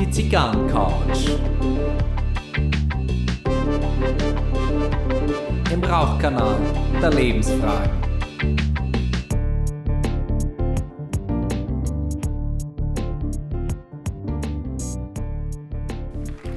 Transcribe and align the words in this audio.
Die 0.00 0.10
Zigarrencouch. 0.10 1.36
Im 5.70 5.84
Rauchkanal 5.84 6.56
der 7.02 7.10
Lebensfragen. 7.10 7.90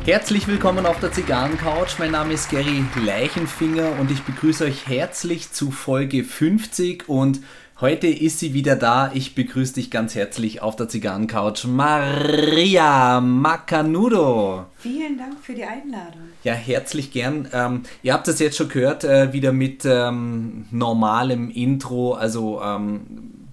Herzlich 0.05 0.47
willkommen 0.47 0.85
auf 0.85 1.01
der 1.01 1.11
Zigarrencouch. 1.11 1.99
Mein 1.99 2.11
Name 2.11 2.33
ist 2.33 2.49
Gary 2.49 2.85
Leichenfinger 3.03 3.99
und 3.99 4.09
ich 4.09 4.23
begrüße 4.23 4.63
euch 4.63 4.87
herzlich 4.87 5.51
zu 5.51 5.69
Folge 5.69 6.23
50 6.23 7.09
und 7.09 7.41
heute 7.81 8.07
ist 8.07 8.39
sie 8.39 8.53
wieder 8.53 8.75
da. 8.75 9.11
Ich 9.13 9.33
begrüße 9.33 9.73
dich 9.73 9.89
ganz 9.89 10.13
herzlich 10.13 10.61
auf 10.61 10.75
der 10.75 10.87
Zigarrencouch, 10.87 11.65
Maria 11.65 13.19
Macanudo. 13.19 14.67
Vielen 14.77 15.17
Dank 15.17 15.39
für 15.41 15.55
die 15.55 15.63
Einladung. 15.63 16.21
Ja, 16.43 16.53
herzlich 16.53 17.11
gern. 17.11 17.49
Ähm, 17.51 17.81
ihr 18.03 18.13
habt 18.13 18.27
es 18.27 18.39
jetzt 18.39 18.57
schon 18.57 18.69
gehört, 18.69 19.03
äh, 19.03 19.33
wieder 19.33 19.51
mit 19.51 19.83
ähm, 19.85 20.67
normalem 20.69 21.49
Intro, 21.49 22.13
also 22.13 22.61
ähm, 22.61 23.01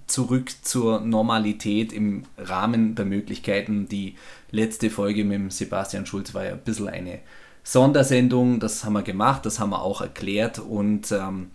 zurück 0.05 0.51
zur 0.61 1.01
Normalität 1.01 1.91
im 1.91 2.23
Rahmen 2.37 2.93
der 2.95 3.05
Möglichkeiten, 3.05 3.87
die 3.89 4.15
letzte 4.51 4.89
Folge 4.89 5.23
mit 5.23 5.39
dem 5.39 5.51
Sebastian 5.51 6.05
Schulz 6.05 6.33
war 6.33 6.45
ja 6.45 6.51
ein 6.51 6.59
bisschen 6.59 6.87
eine 6.87 7.19
Sondersendung. 7.63 8.59
Das 8.59 8.83
haben 8.83 8.93
wir 8.93 9.03
gemacht, 9.03 9.45
das 9.45 9.59
haben 9.59 9.71
wir 9.71 9.81
auch 9.81 10.01
erklärt. 10.01 10.59
Und 10.59 11.11
ähm, 11.11 11.51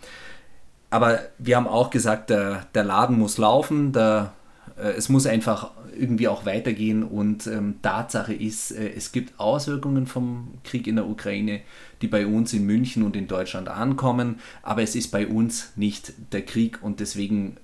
aber 0.94 1.22
wir 1.38 1.56
haben 1.56 1.66
auch 1.66 1.90
gesagt, 1.90 2.30
der, 2.30 2.66
der 2.72 2.84
Laden 2.84 3.18
muss 3.18 3.36
laufen, 3.36 3.92
der, 3.92 4.32
äh, 4.78 4.90
es 4.90 5.08
muss 5.08 5.26
einfach 5.26 5.72
irgendwie 5.92 6.28
auch 6.28 6.46
weitergehen. 6.46 7.02
Und 7.02 7.48
ähm, 7.48 7.80
Tatsache 7.82 8.32
ist, 8.32 8.70
äh, 8.70 8.92
es 8.94 9.10
gibt 9.10 9.40
Auswirkungen 9.40 10.06
vom 10.06 10.54
Krieg 10.62 10.86
in 10.86 10.94
der 10.94 11.08
Ukraine, 11.08 11.62
die 12.00 12.06
bei 12.06 12.28
uns 12.28 12.52
in 12.52 12.64
München 12.64 13.02
und 13.02 13.16
in 13.16 13.26
Deutschland 13.26 13.68
ankommen. 13.68 14.38
Aber 14.62 14.82
es 14.82 14.94
ist 14.94 15.10
bei 15.10 15.26
uns 15.26 15.72
nicht 15.74 16.12
der 16.32 16.42
Krieg 16.42 16.80
und 16.80 17.00
deswegen 17.00 17.56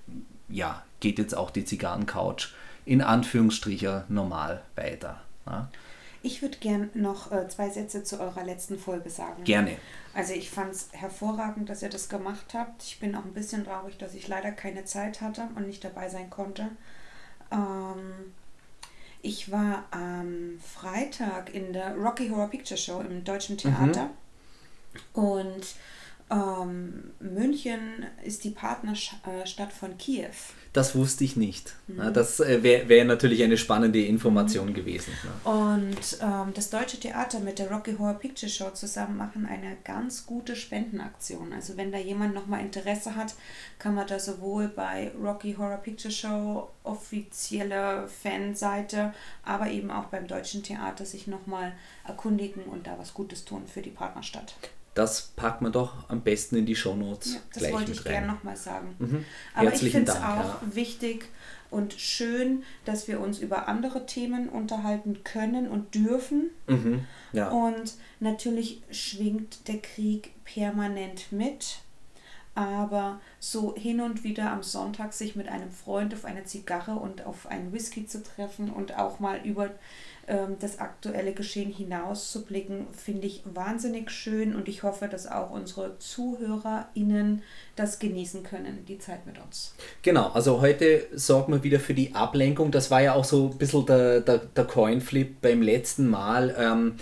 ja, 0.49 0.83
geht 0.99 1.21
jetzt 1.21 1.37
auch 1.37 1.53
die 1.53 1.65
Zigarrencouch 1.65 2.49
in 2.85 3.01
Anführungsstrichen 3.01 4.03
normal 4.09 4.63
weiter. 4.75 5.21
Ja. 5.47 5.69
Ich 6.23 6.43
würde 6.43 6.59
gern 6.59 6.91
noch 6.95 7.33
äh, 7.33 7.49
zwei 7.49 7.71
Sätze 7.71 8.05
zu 8.05 8.21
eurer 8.21 8.45
letzten 8.45 8.79
Folge 8.79 9.09
sagen. 9.09 9.45
Gerne. 9.45 9.77
Also 10.13 10.35
ich 10.35 10.51
fand 10.51 10.73
es 10.73 10.89
hervorragend, 10.93 11.69
dass 11.69 11.83
ihr 11.83 11.89
das 11.89 12.09
gemacht 12.09 12.53
habt. 12.53 12.83
Ich 12.83 13.01
bin 13.01 13.15
auch 13.15 13.25
ein 13.25 13.33
bisschen 13.33 13.65
traurig, 13.65 13.97
dass 13.97 14.15
ich 14.15 14.29
leider 14.29 14.53
keine 14.53 14.85
Zeit 14.85 15.21
hatte 15.21 15.49
und 15.55 15.67
nicht 15.67 15.83
dabei 15.83 16.09
sein 16.09 16.29
konnte. 16.29 16.69
Ähm, 17.51 18.33
ich 19.23 19.51
war 19.51 19.85
am 19.91 20.59
Freitag 20.63 21.55
in 21.55 21.73
der 21.73 21.95
Rocky 21.97 22.29
Horror 22.29 22.49
Picture 22.49 22.79
Show 22.79 23.01
im 23.01 23.25
Deutschen 23.25 23.59
Theater 23.59 24.11
mhm. 25.15 25.23
und 25.23 25.75
ähm, 26.31 27.13
München 27.19 28.07
ist 28.25 28.45
die 28.45 28.51
Partnerstadt 28.51 29.73
von 29.73 29.99
Kiew. 29.99 30.31
Das 30.73 30.95
wusste 30.95 31.25
ich 31.25 31.37
nicht. 31.37 31.75
Mhm. 31.89 32.13
Das 32.13 32.39
äh, 32.39 32.63
wäre 32.63 32.89
wär 32.89 33.05
natürlich 33.05 33.43
eine 33.43 33.57
spannende 33.57 34.05
Information 34.05 34.69
mhm. 34.69 34.75
gewesen. 34.75 35.13
Und 35.43 36.19
ähm, 36.23 36.53
das 36.55 36.71
Deutsche 36.71 37.01
Theater 37.01 37.41
mit 37.41 37.59
der 37.59 37.71
Rocky 37.71 37.97
Horror 37.97 38.15
Picture 38.15 38.51
Show 38.51 38.71
zusammen 38.71 39.17
machen 39.17 39.47
eine 39.47 39.77
ganz 39.83 40.27
gute 40.27 40.55
Spendenaktion. 40.55 41.53
Also 41.53 41.77
wenn 41.77 41.91
da 41.91 41.99
jemand 41.99 42.35
nochmal 42.35 42.61
Interesse 42.61 43.17
hat, 43.17 43.35
kann 43.81 43.97
man 43.97 44.07
da 44.07 44.21
sowohl 44.21 44.69
bei 44.69 45.11
Rocky 45.21 45.55
Horror 45.55 45.79
Picture 45.79 46.13
Show 46.13 46.71
offizielle 46.85 48.07
Fanseite, 48.07 49.13
aber 49.45 49.71
eben 49.71 49.91
auch 49.91 50.07
beim 50.07 50.29
Deutschen 50.29 50.63
Theater 50.63 51.05
sich 51.05 51.27
nochmal 51.27 51.73
erkundigen 52.07 52.63
und 52.65 52.87
da 52.87 52.97
was 52.97 53.13
Gutes 53.13 53.45
tun 53.45 53.65
für 53.67 53.83
die 53.83 53.91
Partnerstadt 53.91 54.55
das 55.01 55.33
packt 55.35 55.63
man 55.63 55.73
doch 55.73 56.11
am 56.11 56.21
besten 56.21 56.57
in 56.57 56.67
die 56.67 56.77
Shownotes. 56.77 57.33
Ja, 57.33 57.41
das 57.55 57.73
wollte 57.73 57.93
ich 57.93 58.05
gerne 58.05 58.27
nochmal 58.27 58.55
sagen. 58.55 58.95
Mhm. 58.99 59.25
Aber 59.55 59.73
ich 59.73 59.81
finde 59.81 60.13
es 60.13 60.19
auch 60.19 60.23
ja. 60.23 60.61
wichtig 60.73 61.25
und 61.71 61.95
schön, 61.95 62.65
dass 62.85 63.09
wir 63.09 63.19
uns 63.19 63.39
über 63.39 63.67
andere 63.67 64.05
Themen 64.05 64.51
unterhalten 64.51 65.25
können 65.25 65.69
und 65.69 65.95
dürfen. 65.95 66.51
Mhm. 66.67 67.07
Ja. 67.33 67.49
Und 67.49 67.95
natürlich 68.19 68.83
schwingt 68.91 69.69
der 69.69 69.79
Krieg 69.79 70.33
permanent 70.45 71.33
mit. 71.33 71.79
Aber 72.61 73.21
so 73.39 73.75
hin 73.75 74.03
und 74.03 74.23
wieder 74.23 74.53
am 74.53 74.63
Sonntag 74.63 75.15
sich 75.15 75.35
mit 75.35 75.49
einem 75.49 75.71
Freund 75.71 76.13
auf 76.13 76.27
eine 76.27 76.45
Zigarre 76.45 76.93
und 76.93 77.25
auf 77.25 77.47
einen 77.47 77.73
Whisky 77.73 78.05
zu 78.07 78.23
treffen 78.23 78.71
und 78.71 78.99
auch 78.99 79.19
mal 79.19 79.41
über 79.45 79.71
ähm, 80.29 80.57
das 80.61 80.79
aktuelle 80.79 81.33
Geschehen 81.33 81.73
hinauszublicken, 81.73 82.89
finde 82.93 83.27
ich 83.27 83.43
wahnsinnig 83.47 84.11
schön 84.11 84.55
und 84.55 84.69
ich 84.69 84.83
hoffe, 84.83 85.09
dass 85.09 85.27
auch 85.27 85.53
unsere 85.53 85.99
ZuhörerInnen 85.99 87.43
das 87.77 87.99
genießen 87.99 88.43
können, 88.43 88.85
die 88.87 88.99
Zeit 88.99 89.25
mit 89.25 89.39
uns. 89.39 89.75
Genau, 90.03 90.29
also 90.29 90.61
heute 90.61 91.07
sorgen 91.15 91.55
wir 91.55 91.63
wieder 91.63 91.81
für 91.81 91.95
die 91.95 92.15
Ablenkung. 92.15 92.71
Das 92.71 92.91
war 92.91 93.01
ja 93.01 93.15
auch 93.15 93.25
so 93.25 93.49
ein 93.53 93.57
bisschen 93.57 93.87
der, 93.87 94.21
der, 94.21 94.37
der 94.37 94.65
Coinflip 94.65 95.41
beim 95.41 95.63
letzten 95.63 96.09
Mal. 96.09 96.55
Ähm, 96.59 96.97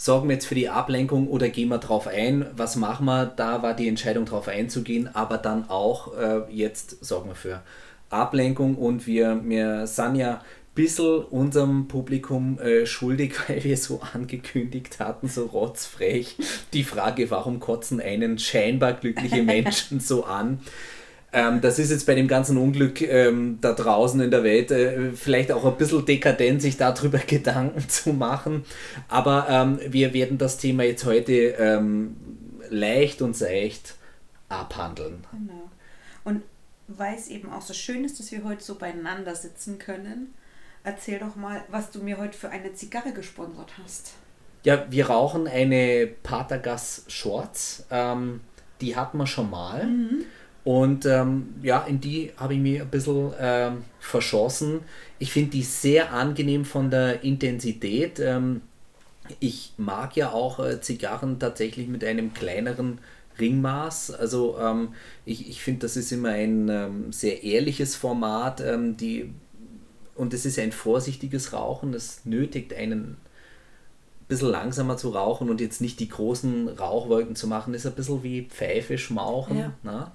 sorgen 0.00 0.30
wir 0.30 0.34
jetzt 0.36 0.46
für 0.46 0.54
die 0.54 0.70
Ablenkung 0.70 1.28
oder 1.28 1.50
gehen 1.50 1.68
wir 1.68 1.76
drauf 1.76 2.06
ein? 2.06 2.46
Was 2.56 2.74
machen 2.74 3.04
wir? 3.04 3.26
Da 3.26 3.62
war 3.62 3.74
die 3.74 3.86
Entscheidung 3.86 4.24
drauf 4.24 4.48
einzugehen, 4.48 5.14
aber 5.14 5.36
dann 5.36 5.68
auch 5.68 6.16
äh, 6.16 6.40
jetzt 6.50 7.04
sorgen 7.04 7.28
wir 7.28 7.34
für 7.34 7.60
Ablenkung 8.08 8.76
und 8.76 9.06
wir, 9.06 9.42
wir 9.44 9.86
sind 9.86 10.14
ja 10.14 10.40
bisschen 10.74 11.24
unserem 11.24 11.86
Publikum 11.86 12.58
äh, 12.60 12.86
schuldig, 12.86 13.34
weil 13.48 13.62
wir 13.62 13.76
so 13.76 14.00
angekündigt 14.14 15.00
hatten, 15.00 15.28
so 15.28 15.44
rotzfrech, 15.44 16.36
die 16.72 16.84
Frage, 16.84 17.30
warum 17.30 17.60
kotzen 17.60 18.00
einen 18.00 18.38
scheinbar 18.38 18.94
glückliche 18.94 19.42
Menschen 19.42 20.00
so 20.00 20.24
an? 20.24 20.60
Ähm, 21.32 21.60
das 21.60 21.78
ist 21.78 21.90
jetzt 21.90 22.06
bei 22.06 22.14
dem 22.14 22.28
ganzen 22.28 22.56
Unglück 22.56 23.02
ähm, 23.02 23.58
da 23.60 23.72
draußen 23.72 24.20
in 24.20 24.30
der 24.30 24.42
Welt 24.42 24.70
äh, 24.70 25.12
vielleicht 25.12 25.52
auch 25.52 25.64
ein 25.64 25.76
bisschen 25.76 26.04
dekadent, 26.04 26.60
sich 26.60 26.76
darüber 26.76 27.18
Gedanken 27.26 27.88
zu 27.88 28.12
machen. 28.12 28.64
Aber 29.08 29.46
ähm, 29.48 29.78
wir 29.88 30.12
werden 30.12 30.38
das 30.38 30.58
Thema 30.58 30.82
jetzt 30.84 31.04
heute 31.04 31.32
ähm, 31.32 32.16
leicht 32.68 33.22
und 33.22 33.36
seicht 33.36 33.94
abhandeln. 34.48 35.24
Genau. 35.30 35.70
Und 36.24 36.42
weil 36.88 37.14
es 37.14 37.28
eben 37.28 37.50
auch 37.50 37.62
so 37.62 37.74
schön 37.74 38.04
ist, 38.04 38.18
dass 38.18 38.32
wir 38.32 38.42
heute 38.44 38.64
so 38.64 38.74
beieinander 38.74 39.34
sitzen 39.36 39.78
können, 39.78 40.34
Erzähl 40.82 41.18
doch 41.18 41.36
mal, 41.36 41.62
was 41.68 41.90
du 41.90 42.00
mir 42.00 42.16
heute 42.16 42.36
für 42.36 42.48
eine 42.48 42.72
Zigarre 42.72 43.12
gesponsert 43.12 43.72
hast. 43.82 44.14
Ja, 44.64 44.86
wir 44.90 45.08
rauchen 45.08 45.46
eine 45.46 46.06
Patergas 46.22 47.04
Shorts. 47.08 47.84
Ähm, 47.90 48.40
die 48.80 48.96
hatten 48.96 49.18
wir 49.18 49.26
schon 49.26 49.50
mal. 49.50 49.86
Mhm. 49.86 50.24
Und 50.62 51.06
ähm, 51.06 51.54
ja, 51.62 51.82
in 51.84 52.00
die 52.00 52.32
habe 52.36 52.54
ich 52.54 52.60
mir 52.60 52.82
ein 52.82 52.90
bisschen 52.90 53.32
ähm, 53.38 53.84
verschossen. 53.98 54.80
Ich 55.18 55.32
finde 55.32 55.50
die 55.50 55.62
sehr 55.62 56.12
angenehm 56.12 56.64
von 56.64 56.90
der 56.90 57.24
Intensität. 57.24 58.20
Ähm, 58.20 58.60
ich 59.38 59.72
mag 59.78 60.16
ja 60.16 60.32
auch 60.32 60.58
äh, 60.58 60.80
Zigarren 60.80 61.38
tatsächlich 61.38 61.88
mit 61.88 62.04
einem 62.04 62.34
kleineren 62.34 62.98
Ringmaß. 63.38 64.10
Also 64.12 64.58
ähm, 64.60 64.94
ich, 65.24 65.48
ich 65.48 65.62
finde, 65.62 65.80
das 65.80 65.96
ist 65.96 66.12
immer 66.12 66.30
ein 66.30 66.68
ähm, 66.68 67.12
sehr 67.12 67.42
ehrliches 67.42 67.96
Format. 67.96 68.60
Ähm, 68.60 68.96
die 68.96 69.32
und 70.14 70.34
es 70.34 70.44
ist 70.44 70.58
ein 70.58 70.72
vorsichtiges 70.72 71.54
Rauchen, 71.54 71.92
das 71.92 72.26
nötigt 72.26 72.74
einen 72.74 73.02
ein 73.02 73.16
bisschen 74.28 74.50
langsamer 74.50 74.98
zu 74.98 75.08
rauchen 75.10 75.48
und 75.48 75.62
jetzt 75.62 75.80
nicht 75.80 75.98
die 75.98 76.10
großen 76.10 76.68
Rauchwolken 76.68 77.34
zu 77.36 77.46
machen, 77.46 77.72
ist 77.72 77.86
ein 77.86 77.94
bisschen 77.94 78.22
wie 78.22 78.42
Pfeife 78.42 78.98
schmauchen. 78.98 79.58
Ja. 79.58 79.72
Ne? 79.82 80.12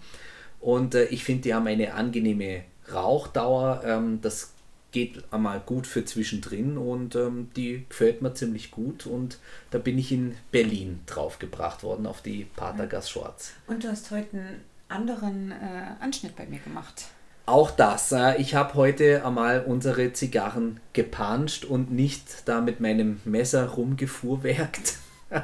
Und 0.66 0.96
äh, 0.96 1.06
ich 1.06 1.24
finde, 1.24 1.44
die 1.44 1.54
haben 1.54 1.68
eine 1.68 1.94
angenehme 1.94 2.64
Rauchdauer. 2.92 3.84
Ähm, 3.86 4.20
das 4.24 4.54
geht 4.92 5.24
einmal 5.32 5.60
gut 5.60 5.86
für 5.86 6.06
zwischendrin 6.06 6.80
und 6.80 7.16
ähm, 7.16 7.52
die 7.56 7.86
gefällt 7.88 8.24
mir 8.24 8.34
ziemlich 8.34 8.72
gut. 8.72 9.06
Und 9.06 9.38
da 9.70 9.78
bin 9.78 10.00
ich 10.00 10.12
in 10.12 10.36
Berlin 10.52 11.02
draufgebracht 11.06 11.84
worden 11.84 12.08
auf 12.08 12.24
die 12.24 12.46
Patergas 12.56 13.12
Shorts. 13.12 13.54
Und 13.68 13.84
du 13.84 13.90
hast 13.90 14.10
heute 14.10 14.38
einen 14.38 14.62
anderen 14.88 15.52
äh, 15.52 15.56
Anschnitt 16.00 16.36
bei 16.36 16.48
mir 16.48 16.60
gemacht. 16.60 17.10
Auch 17.46 17.70
das. 17.70 18.12
Ich 18.40 18.56
habe 18.56 18.74
heute 18.74 19.24
einmal 19.24 19.64
unsere 19.66 20.14
Zigarren 20.14 20.80
gepanscht 20.94 21.64
und 21.64 21.92
nicht 21.92 22.42
da 22.46 22.60
mit 22.60 22.80
meinem 22.80 23.22
Messer 23.24 23.68
rumgefuhrwerkt. 23.68 24.96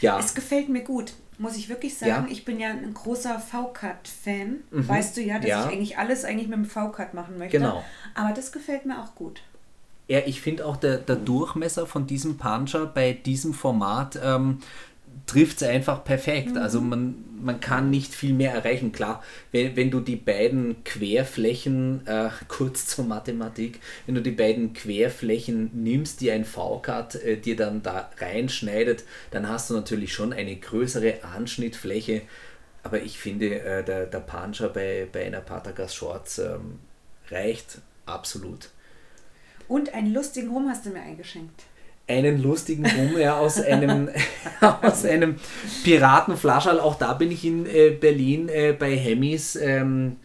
ja. 0.00 0.18
Es 0.18 0.34
gefällt 0.34 0.68
mir 0.70 0.82
gut, 0.82 1.12
muss 1.38 1.56
ich 1.56 1.68
wirklich 1.68 1.96
sagen. 1.96 2.26
Ja. 2.26 2.32
Ich 2.32 2.44
bin 2.44 2.60
ja 2.60 2.68
ein 2.70 2.94
großer 2.94 3.38
V-Cut-Fan. 3.38 4.60
Mhm. 4.70 4.88
Weißt 4.88 5.16
du 5.16 5.22
ja, 5.22 5.38
dass 5.38 5.48
ja. 5.48 5.66
ich 5.66 5.72
eigentlich 5.72 5.98
alles 5.98 6.24
eigentlich 6.24 6.48
mit 6.48 6.58
dem 6.58 6.66
V-Cut 6.66 7.14
machen 7.14 7.38
möchte. 7.38 7.58
Genau. 7.58 7.84
Aber 8.14 8.32
das 8.32 8.52
gefällt 8.52 8.86
mir 8.86 9.00
auch 9.00 9.14
gut. 9.14 9.42
Ja, 10.06 10.20
ich 10.26 10.40
finde 10.40 10.66
auch 10.66 10.76
der, 10.76 10.98
der 10.98 11.16
Durchmesser 11.16 11.86
von 11.86 12.06
diesem 12.06 12.36
Puncher 12.36 12.86
bei 12.86 13.12
diesem 13.12 13.54
Format 13.54 14.18
ähm, 14.22 14.58
trifft 15.26 15.62
es 15.62 15.68
einfach 15.68 16.04
perfekt. 16.04 16.52
Mhm. 16.52 16.58
Also 16.58 16.80
man, 16.80 17.24
man 17.40 17.60
kann 17.60 17.90
nicht 17.90 18.14
viel 18.14 18.34
mehr 18.34 18.52
erreichen. 18.52 18.92
Klar, 18.92 19.22
wenn, 19.52 19.76
wenn 19.76 19.90
du 19.90 20.00
die 20.00 20.16
beiden 20.16 20.82
Querflächen, 20.84 22.06
äh, 22.06 22.30
kurz 22.48 22.86
zur 22.86 23.04
Mathematik, 23.04 23.80
wenn 24.06 24.14
du 24.14 24.22
die 24.22 24.30
beiden 24.30 24.72
Querflächen 24.72 25.70
nimmst, 25.72 26.20
die 26.20 26.30
ein 26.30 26.44
V-Cut 26.44 27.16
äh, 27.16 27.36
dir 27.36 27.56
dann 27.56 27.82
da 27.82 28.10
reinschneidet, 28.18 29.04
dann 29.30 29.48
hast 29.48 29.70
du 29.70 29.74
natürlich 29.74 30.12
schon 30.12 30.32
eine 30.32 30.56
größere 30.56 31.24
Anschnittfläche. 31.24 32.22
Aber 32.82 33.02
ich 33.02 33.18
finde, 33.18 33.60
äh, 33.60 33.84
der, 33.84 34.06
der 34.06 34.20
Puncher 34.20 34.68
bei, 34.68 35.08
bei 35.10 35.24
einer 35.26 35.40
Patagas 35.40 35.94
Shorts 35.94 36.38
ähm, 36.38 36.80
reicht 37.30 37.78
absolut. 38.06 38.70
Und 39.68 39.94
einen 39.94 40.12
lustigen 40.12 40.50
Rum 40.50 40.68
hast 40.68 40.84
du 40.84 40.90
mir 40.90 41.00
eingeschenkt 41.00 41.62
einen 42.06 42.42
lustigen 42.42 42.84
Rum 42.86 43.18
ja, 43.18 43.38
aus 43.38 43.60
einem, 43.60 44.10
aus 44.82 45.04
einem 45.04 45.36
Piratenflaschall. 45.84 46.80
Auch 46.80 46.96
da 46.96 47.14
bin 47.14 47.30
ich 47.30 47.44
in 47.44 47.66
äh, 47.66 47.90
Berlin 47.90 48.48
äh, 48.48 48.72
bei 48.72 48.96
Hemmys 48.96 49.56
ähm, 49.56 50.16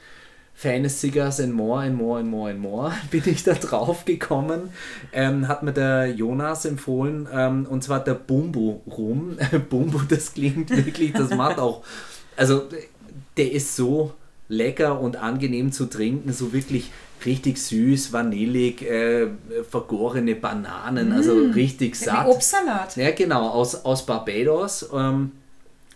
Feines 0.54 1.00
Cigars 1.00 1.40
and 1.40 1.54
More 1.54 1.84
and 1.84 1.96
More 1.96 2.20
and 2.20 2.30
More 2.30 2.52
and 2.52 2.60
More 2.60 2.92
bin 3.12 3.24
ich 3.26 3.44
da 3.44 3.54
drauf 3.54 4.04
gekommen. 4.04 4.72
Ähm, 5.14 5.48
hat 5.48 5.64
mir 5.64 5.72
der 5.72 6.08
Jonas 6.08 6.66
empfohlen 6.66 7.30
ähm, 7.34 7.66
und 7.70 7.82
zwar 7.82 8.04
der 8.04 8.16
Bumbu 8.16 8.82
Rum. 8.86 9.38
Bumbu, 9.70 10.00
das 10.10 10.34
klingt 10.34 10.70
wirklich, 10.70 11.14
das 11.14 11.30
macht 11.30 11.60
auch. 11.60 11.84
Also 12.36 12.64
der 13.38 13.54
ist 13.54 13.78
so 13.78 14.14
lecker 14.50 15.00
und 15.00 15.16
angenehm 15.16 15.72
zu 15.72 15.86
trinken, 15.86 16.34
so 16.34 16.52
wirklich 16.52 16.92
richtig 17.26 17.58
süß, 17.58 18.14
vanillig, 18.14 18.82
äh, 18.82 19.28
vergorene 19.70 20.36
Bananen, 20.36 21.12
also 21.12 21.34
mm, 21.34 21.38
also 21.38 21.54
richtig 21.54 21.96
satt. 21.96 22.28
Wie 22.28 22.32
Obstsalat. 22.32 22.96
Ja, 22.98 23.12
genau, 23.12 23.50
aus, 23.50 23.86
aus 23.86 24.06
Barbados. 24.06 24.90
Ähm, 24.94 25.32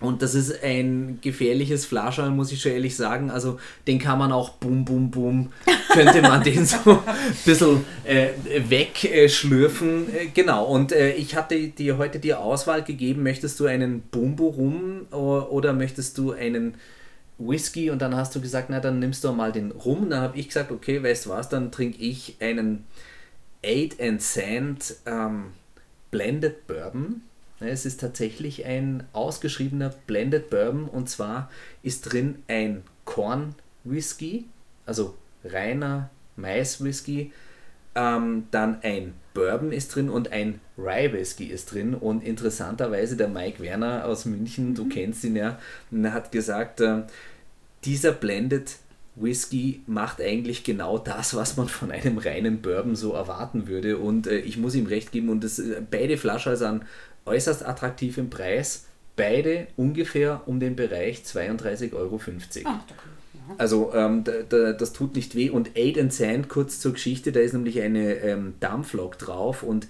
und 0.03 0.21
das 0.21 0.35
ist 0.35 0.61
ein 0.61 1.19
gefährliches 1.21 1.85
Flascherl, 1.85 2.29
muss 2.29 2.51
ich 2.51 2.61
schon 2.61 2.73
ehrlich 2.73 2.93
sagen. 2.93 3.31
Also 3.31 3.57
den 3.87 3.99
kann 3.99 4.19
man 4.19 4.33
auch 4.33 4.49
bum 4.49 4.83
bum 4.83 5.09
bum, 5.09 5.53
könnte 5.89 6.21
man 6.21 6.43
den 6.43 6.65
so 6.65 6.77
ein 6.91 6.99
bisschen 7.45 7.85
äh, 8.03 8.31
wegschlürfen. 8.67 10.13
Äh, 10.13 10.27
genau, 10.33 10.65
und 10.65 10.91
äh, 10.91 11.13
ich 11.13 11.37
hatte 11.37 11.57
dir 11.69 11.97
heute 11.97 12.19
die 12.19 12.33
Auswahl 12.33 12.83
gegeben, 12.83 13.23
möchtest 13.23 13.61
du 13.61 13.65
einen 13.65 14.01
Bumbu 14.01 14.47
rum 14.49 15.07
oder 15.11 15.71
möchtest 15.71 16.17
du 16.17 16.33
einen 16.33 16.75
Whisky 17.48 17.90
und 17.90 18.01
dann 18.01 18.16
hast 18.16 18.36
du 18.36 18.42
gesagt, 18.42 18.69
na 18.69 18.80
dann 18.80 19.00
nimmst 19.00 19.24
du 19.24 19.31
mal 19.34 19.51
den 19.51 19.72
Rum. 19.72 20.10
Dann 20.10 20.22
habe 20.22 20.38
ich 20.38 20.48
gesagt, 20.48 20.72
okay, 20.72 21.04
weißt 21.04 21.25
du 21.25 21.30
was, 21.31 21.50
dann 21.50 21.72
trinke 21.72 22.01
ich 22.01 22.38
einen 22.40 22.86
Eight 23.63 24.00
and 24.01 24.22
Sand 24.22 24.95
ähm, 25.06 25.51
Blended 26.12 26.68
Bourbon. 26.68 27.22
Es 27.60 27.86
ist 27.86 28.01
tatsächlich 28.01 28.66
ein 28.66 29.04
ausgeschriebener 29.13 29.94
Blended 30.06 30.50
Bourbon 30.50 30.86
und 30.86 31.10
zwar 31.10 31.50
ist 31.81 32.01
drin 32.01 32.44
ein 32.48 32.84
Korn 33.06 33.56
Whisky, 33.84 34.45
also 34.86 35.16
reiner 35.45 36.10
Mais 36.36 36.84
Whisky, 36.84 37.31
ähm, 37.95 38.48
dann 38.51 38.80
ein 38.81 39.13
Bourbon 39.34 39.72
ist 39.72 39.95
drin 39.95 40.10
und 40.10 40.31
ein 40.31 40.60
Rye 40.78 41.12
Whisky 41.13 41.45
ist 41.45 41.72
drin. 41.72 41.94
Und 41.94 42.24
interessanterweise 42.24 43.18
der 43.18 43.28
Mike 43.28 43.62
Werner 43.62 44.06
aus 44.06 44.25
München, 44.25 44.75
du 44.75 44.86
mhm. 44.86 44.90
kennst 44.90 45.24
ihn 45.24 45.36
ja, 45.36 45.60
hat 46.06 46.31
gesagt, 46.31 46.81
äh, 46.81 47.04
dieser 47.85 48.12
Blended 48.12 48.77
Whisky 49.15 49.81
macht 49.85 50.21
eigentlich 50.21 50.63
genau 50.63 50.97
das, 50.97 51.35
was 51.35 51.56
man 51.56 51.68
von 51.68 51.91
einem 51.91 52.18
reinen 52.18 52.62
Bourbon 52.62 52.95
so 52.95 53.13
erwarten 53.13 53.68
würde. 53.68 53.97
Und 53.97 54.27
äh, 54.27 54.39
ich 54.39 54.57
muss 54.57 54.75
ihm 54.75 54.88
recht 54.88 55.12
geben, 55.12 55.30
und 55.30 55.44
das, 55.44 55.59
äh, 55.59 55.81
beide 55.89 56.18
Flaschen 56.18 56.56
sind 56.56 56.83
äußerst 57.25 57.65
attraktiv 57.65 58.18
im 58.18 58.30
Preis. 58.30 58.85
Beide 59.15 59.68
ungefähr 59.77 60.41
um 60.47 60.59
den 60.59 60.75
Bereich 60.75 61.19
32,50 61.19 61.94
Euro. 61.94 62.19
Ach, 62.65 62.80
also 63.57 63.94
ähm, 63.94 64.24
da, 64.24 64.31
da, 64.47 64.74
das 64.74 64.94
tut 64.94 65.15
nicht 65.15 65.35
weh. 65.35 65.50
Und 65.50 65.77
Aid 65.77 66.00
and 66.00 66.12
Sand, 66.12 66.50
kurz 66.50 66.80
zur 66.80 66.94
Geschichte, 66.94 67.31
da 67.31 67.39
ist 67.39 67.53
nämlich 67.53 67.81
eine 67.81 68.15
ähm, 68.15 68.56
Dampflok 68.59 69.19
drauf 69.19 69.62
und 69.62 69.88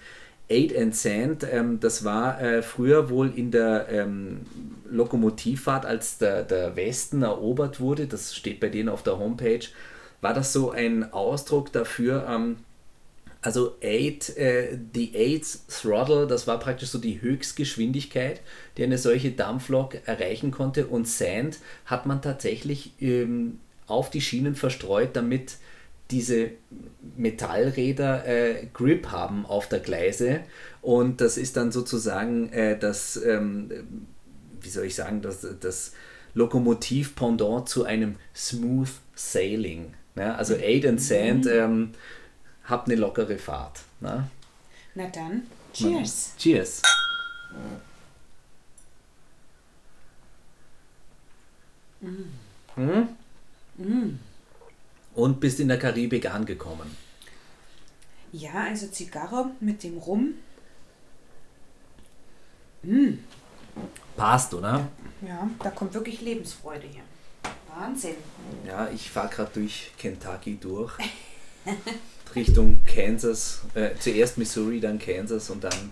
Aid 0.50 0.78
and 0.78 0.96
Sand, 0.96 1.48
ähm, 1.50 1.80
das 1.80 2.04
war 2.04 2.42
äh, 2.42 2.62
früher 2.62 3.10
wohl 3.10 3.32
in 3.36 3.52
der 3.52 3.88
ähm, 3.90 4.42
Lokomotivfahrt, 4.90 5.86
als 5.86 6.18
der, 6.18 6.44
der 6.44 6.76
Westen 6.76 7.24
erobert 7.24 7.80
wurde, 7.80 8.08
das 8.08 8.36
steht 8.36 8.60
bei 8.60 8.70
denen 8.70 8.90
auf 8.90 9.04
der 9.04 9.18
Homepage, 9.20 9.66
war 10.22 10.34
das 10.34 10.54
so 10.54 10.72
ein 10.72 11.12
Ausdruck 11.12 11.72
dafür, 11.72 12.28
ähm, 12.30 12.58
also 13.44 13.76
8, 13.84 14.38
äh, 14.38 14.78
die 14.78 15.12
8 15.42 15.82
Throttle, 15.82 16.28
das 16.28 16.48
war 16.48 16.60
praktisch 16.60 16.90
so 16.90 16.98
die 16.98 17.22
Höchstgeschwindigkeit, 17.22 18.42
die 18.78 18.84
eine 18.84 18.98
solche 18.98 19.32
Dampflok 19.32 19.98
erreichen 20.08 20.52
konnte. 20.52 20.88
Und 20.88 21.10
Sand 21.10 21.60
hat 21.86 22.06
man 22.06 22.22
tatsächlich 22.22 22.94
ähm, 23.02 23.60
auf 23.86 24.10
die 24.10 24.22
Schienen 24.22 24.56
verstreut, 24.56 25.10
damit 25.14 25.58
diese 26.12 26.52
Metallräder 27.16 28.26
äh, 28.26 28.68
Grip 28.74 29.12
haben 29.12 29.46
auf 29.46 29.68
der 29.68 29.80
Gleise. 29.80 30.42
Und 30.82 31.22
das 31.22 31.38
ist 31.38 31.58
dann 31.58 31.72
sozusagen 31.72 32.52
äh, 32.52 32.78
das, 32.78 33.18
ähm, 33.18 34.08
wie 34.62 34.70
soll 34.70 34.86
ich 34.86 34.96
sagen, 34.96 35.22
das, 35.22 35.46
das 35.60 35.94
Lokomotiv-Pendant 36.34 37.70
zu 37.70 37.86
einem 37.86 38.16
Smooth 38.36 38.90
Sailing. 39.16 39.94
Ja, 40.16 40.36
also 40.36 40.56
8 40.56 40.86
and 40.86 41.02
Sand. 41.02 41.48
Ähm, 41.48 41.92
habt 42.66 42.88
eine 42.88 43.00
lockere 43.00 43.38
Fahrt. 43.38 43.82
Na, 44.00 44.30
Na 44.96 45.08
dann, 45.08 45.44
cheers. 45.74 46.34
Cheers. 46.38 46.82
Mm. 52.02 52.24
Hm? 53.78 54.20
Und 55.16 55.40
bist 55.40 55.60
in 55.60 55.68
der 55.68 55.80
Karibik 55.80 56.34
angekommen. 56.34 56.98
Ja, 58.32 58.66
also 58.68 58.88
Zigarre 58.88 59.52
mit 59.60 59.84
dem 59.84 59.98
Rum. 59.98 60.34
Mm. 62.82 63.20
Passt, 64.18 64.54
oder? 64.54 64.88
Ja, 65.22 65.50
da 65.60 65.70
kommt 65.70 65.94
wirklich 65.94 66.22
Lebensfreude 66.22 66.88
hier. 66.88 67.04
Wahnsinn. 67.76 68.16
Ja, 68.68 68.90
ich 68.90 69.10
fahre 69.10 69.30
gerade 69.30 69.52
durch 69.54 69.92
Kentucky 69.98 70.58
durch. 70.60 70.94
Richtung 72.36 72.80
Kansas, 72.86 73.62
äh, 73.74 73.92
zuerst 74.00 74.38
Missouri, 74.38 74.80
dann 74.80 75.00
Kansas 75.00 75.50
und 75.50 75.64
dann 75.64 75.92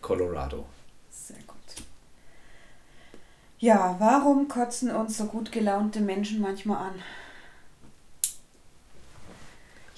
Colorado. 0.00 0.64
Sehr 1.10 1.36
gut. 1.46 1.56
Ja, 3.58 3.96
warum 3.98 4.48
kotzen 4.48 4.90
uns 4.90 5.18
so 5.18 5.24
gut 5.26 5.52
gelaunte 5.52 6.00
Menschen 6.00 6.40
manchmal 6.40 6.88
an? 6.88 6.94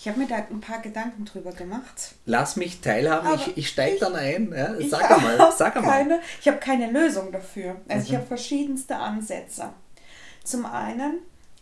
Ich 0.03 0.09
habe 0.09 0.19
mir 0.19 0.27
da 0.27 0.35
ein 0.35 0.61
paar 0.61 0.81
Gedanken 0.81 1.25
drüber 1.25 1.53
gemacht. 1.53 2.17
Lass 2.27 2.57
mich 2.57 2.81
teilhaben, 2.81 3.35
ich, 3.37 3.57
ich 3.57 3.69
steige 3.69 4.01
dann 4.01 4.17
ein. 4.17 4.53
Ja, 4.53 4.75
sag 4.89 5.09
einmal, 5.09 5.53
sag 5.57 5.77
einmal. 5.77 6.19
ich 6.41 6.49
habe 6.49 6.59
keine 6.59 6.91
Lösung 6.91 7.31
dafür. 7.31 7.81
Also 7.87 8.01
mhm. 8.01 8.07
ich 8.09 8.15
habe 8.17 8.27
verschiedenste 8.27 8.97
Ansätze. 8.97 9.73
Zum 10.43 10.67
einen 10.67 11.19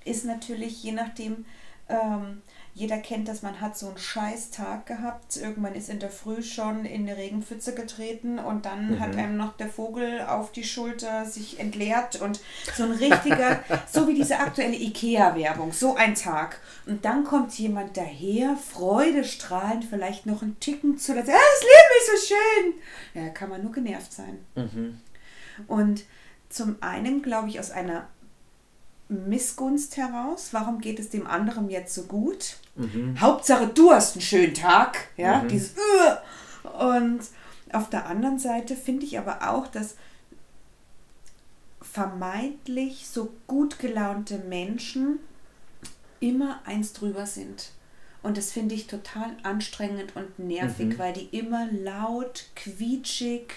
ist 0.06 0.24
natürlich 0.24 0.82
je 0.82 0.92
nachdem, 0.92 1.44
ähm, 1.90 2.40
jeder 2.74 2.98
kennt 2.98 3.28
das, 3.28 3.42
man 3.42 3.60
hat 3.60 3.76
so 3.76 3.88
einen 3.88 3.98
scheiß 3.98 4.50
Tag 4.50 4.86
gehabt. 4.86 5.36
Irgendwann 5.36 5.74
ist 5.74 5.88
in 5.88 5.98
der 5.98 6.10
Früh 6.10 6.42
schon 6.42 6.84
in 6.84 7.02
eine 7.02 7.16
Regenpfütze 7.16 7.74
getreten 7.74 8.38
und 8.38 8.64
dann 8.64 8.92
mhm. 8.92 9.00
hat 9.00 9.16
einem 9.16 9.36
noch 9.36 9.56
der 9.56 9.68
Vogel 9.68 10.22
auf 10.22 10.52
die 10.52 10.64
Schulter 10.64 11.26
sich 11.26 11.58
entleert 11.58 12.20
und 12.20 12.40
so 12.76 12.84
ein 12.84 12.92
richtiger, 12.92 13.60
so 13.90 14.06
wie 14.06 14.14
diese 14.14 14.38
aktuelle 14.38 14.76
IKEA-Werbung, 14.76 15.72
so 15.72 15.96
ein 15.96 16.14
Tag. 16.14 16.60
Und 16.86 17.04
dann 17.04 17.24
kommt 17.24 17.52
jemand 17.58 17.96
daher, 17.96 18.56
freudestrahlend, 18.56 19.84
vielleicht 19.84 20.26
noch 20.26 20.42
einen 20.42 20.58
Ticken 20.60 20.96
zu 20.96 21.14
lassen. 21.14 21.30
Ah, 21.30 21.34
das 21.34 21.62
Leben 21.62 21.98
ist 21.98 22.28
so 22.28 22.34
schön. 22.34 23.22
Ja, 23.22 23.28
kann 23.30 23.50
man 23.50 23.62
nur 23.62 23.72
genervt 23.72 24.12
sein. 24.12 24.38
Mhm. 24.54 25.00
Und 25.66 26.04
zum 26.48 26.76
einen, 26.80 27.22
glaube 27.22 27.48
ich, 27.48 27.58
aus 27.58 27.70
einer 27.70 28.08
Missgunst 29.10 29.96
heraus. 29.96 30.48
Warum 30.52 30.80
geht 30.80 30.98
es 30.98 31.10
dem 31.10 31.26
anderen 31.26 31.68
jetzt 31.68 31.94
so 31.94 32.04
gut? 32.04 32.56
Mhm. 32.76 33.20
Hauptsache, 33.20 33.66
du 33.66 33.90
hast 33.90 34.14
einen 34.14 34.22
schönen 34.22 34.54
Tag. 34.54 35.08
Ja, 35.16 35.42
mhm. 35.42 35.48
dieses 35.48 35.74
Und 36.78 37.20
auf 37.72 37.90
der 37.90 38.06
anderen 38.06 38.38
Seite 38.38 38.76
finde 38.76 39.04
ich 39.04 39.18
aber 39.18 39.50
auch, 39.50 39.66
dass 39.66 39.96
vermeintlich 41.82 43.08
so 43.08 43.32
gut 43.46 43.78
gelaunte 43.78 44.38
Menschen 44.38 45.18
immer 46.20 46.60
eins 46.64 46.92
drüber 46.92 47.26
sind. 47.26 47.72
Und 48.22 48.36
das 48.36 48.52
finde 48.52 48.74
ich 48.74 48.86
total 48.86 49.34
anstrengend 49.42 50.14
und 50.14 50.38
nervig, 50.38 50.88
mhm. 50.88 50.98
weil 50.98 51.14
die 51.14 51.36
immer 51.36 51.66
laut, 51.72 52.44
quietschig 52.54 53.54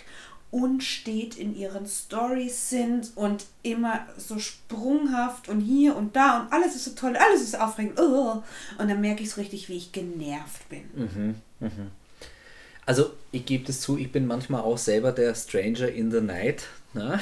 unstet 0.53 1.35
in 1.35 1.55
ihren 1.55 1.87
Stories 1.87 2.69
sind 2.69 3.11
und 3.15 3.45
immer 3.63 4.05
so 4.17 4.37
sprunghaft 4.37 5.49
und 5.49 5.61
hier 5.61 5.95
und 5.95 6.15
da 6.15 6.41
und 6.41 6.53
alles 6.53 6.75
ist 6.75 6.85
so 6.85 6.91
toll, 6.91 7.17
alles 7.17 7.41
ist 7.41 7.59
aufregend. 7.59 7.99
Und 7.99 8.43
dann 8.77 9.01
merke 9.01 9.23
ich 9.23 9.31
so 9.31 9.41
richtig, 9.41 9.67
wie 9.67 9.77
ich 9.77 9.91
genervt 9.91 10.69
bin. 10.69 10.83
Mhm, 10.95 11.35
mh. 11.59 11.69
Also 12.85 13.11
ich 13.31 13.45
gebe 13.45 13.65
das 13.65 13.81
zu, 13.81 13.97
ich 13.97 14.11
bin 14.11 14.27
manchmal 14.27 14.61
auch 14.61 14.77
selber 14.77 15.11
der 15.11 15.33
Stranger 15.33 15.87
in 15.87 16.11
the 16.11 16.21
Night. 16.21 16.67
Ne? 16.93 17.19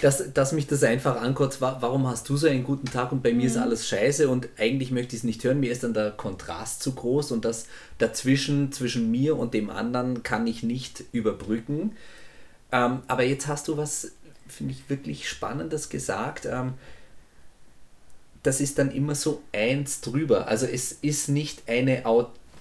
Dass, 0.00 0.32
dass 0.32 0.52
mich 0.52 0.68
das 0.68 0.84
einfach 0.84 1.20
ankotzt, 1.20 1.60
warum 1.60 2.06
hast 2.06 2.28
du 2.28 2.36
so 2.36 2.46
einen 2.46 2.64
guten 2.64 2.86
Tag 2.86 3.10
und 3.10 3.22
bei 3.22 3.32
mir 3.32 3.42
mhm. 3.42 3.46
ist 3.46 3.56
alles 3.56 3.88
scheiße 3.88 4.28
und 4.28 4.48
eigentlich 4.56 4.92
möchte 4.92 5.16
ich 5.16 5.20
es 5.20 5.24
nicht 5.24 5.42
hören, 5.42 5.60
mir 5.60 5.72
ist 5.72 5.82
dann 5.82 5.94
der 5.94 6.12
Kontrast 6.12 6.82
zu 6.82 6.92
groß 6.92 7.32
und 7.32 7.44
das 7.44 7.66
dazwischen, 7.98 8.72
zwischen 8.72 9.10
mir 9.10 9.36
und 9.36 9.52
dem 9.52 9.68
anderen 9.68 10.22
kann 10.22 10.46
ich 10.46 10.62
nicht 10.62 11.04
überbrücken. 11.12 11.96
Ähm, 12.72 13.02
aber 13.06 13.24
jetzt 13.24 13.46
hast 13.46 13.68
du 13.68 13.76
was, 13.76 14.12
finde 14.48 14.72
ich, 14.72 14.88
wirklich 14.88 15.28
Spannendes 15.28 15.88
gesagt. 15.88 16.46
Ähm, 16.46 16.74
das 18.42 18.60
ist 18.60 18.78
dann 18.78 18.90
immer 18.90 19.14
so 19.14 19.42
eins 19.52 20.00
drüber. 20.00 20.48
Also 20.48 20.66
es 20.66 20.92
ist 20.92 21.28
nicht 21.28 21.68
eine, 21.68 22.02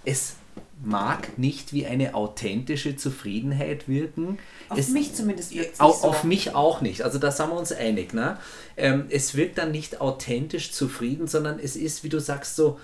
es 0.06 0.36
mag 0.84 1.38
nicht 1.38 1.74
wie 1.74 1.86
eine 1.86 2.16
authentische 2.16 2.96
Zufriedenheit 2.96 3.88
wirken. 3.88 4.40
Auf 4.70 4.78
es, 4.78 4.90
mich 4.90 5.14
zumindest 5.14 5.54
wirkt 5.54 5.74
es 5.74 5.80
auf, 5.80 6.02
so. 6.02 6.08
auf 6.08 6.24
mich 6.24 6.56
auch 6.56 6.82
nicht. 6.82 7.04
Also 7.04 7.20
da 7.20 7.32
sind 7.32 7.50
wir 7.50 7.58
uns 7.58 7.72
einig. 7.72 8.14
Ne? 8.14 8.38
Ähm, 8.78 9.06
es 9.10 9.36
wirkt 9.36 9.58
dann 9.58 9.72
nicht 9.72 10.02
authentisch 10.02 10.72
zufrieden, 10.72 11.28
sondern 11.28 11.60
es 11.60 11.76
ist, 11.76 12.04
wie 12.04 12.10
du 12.10 12.20
sagst, 12.20 12.56
so 12.56 12.80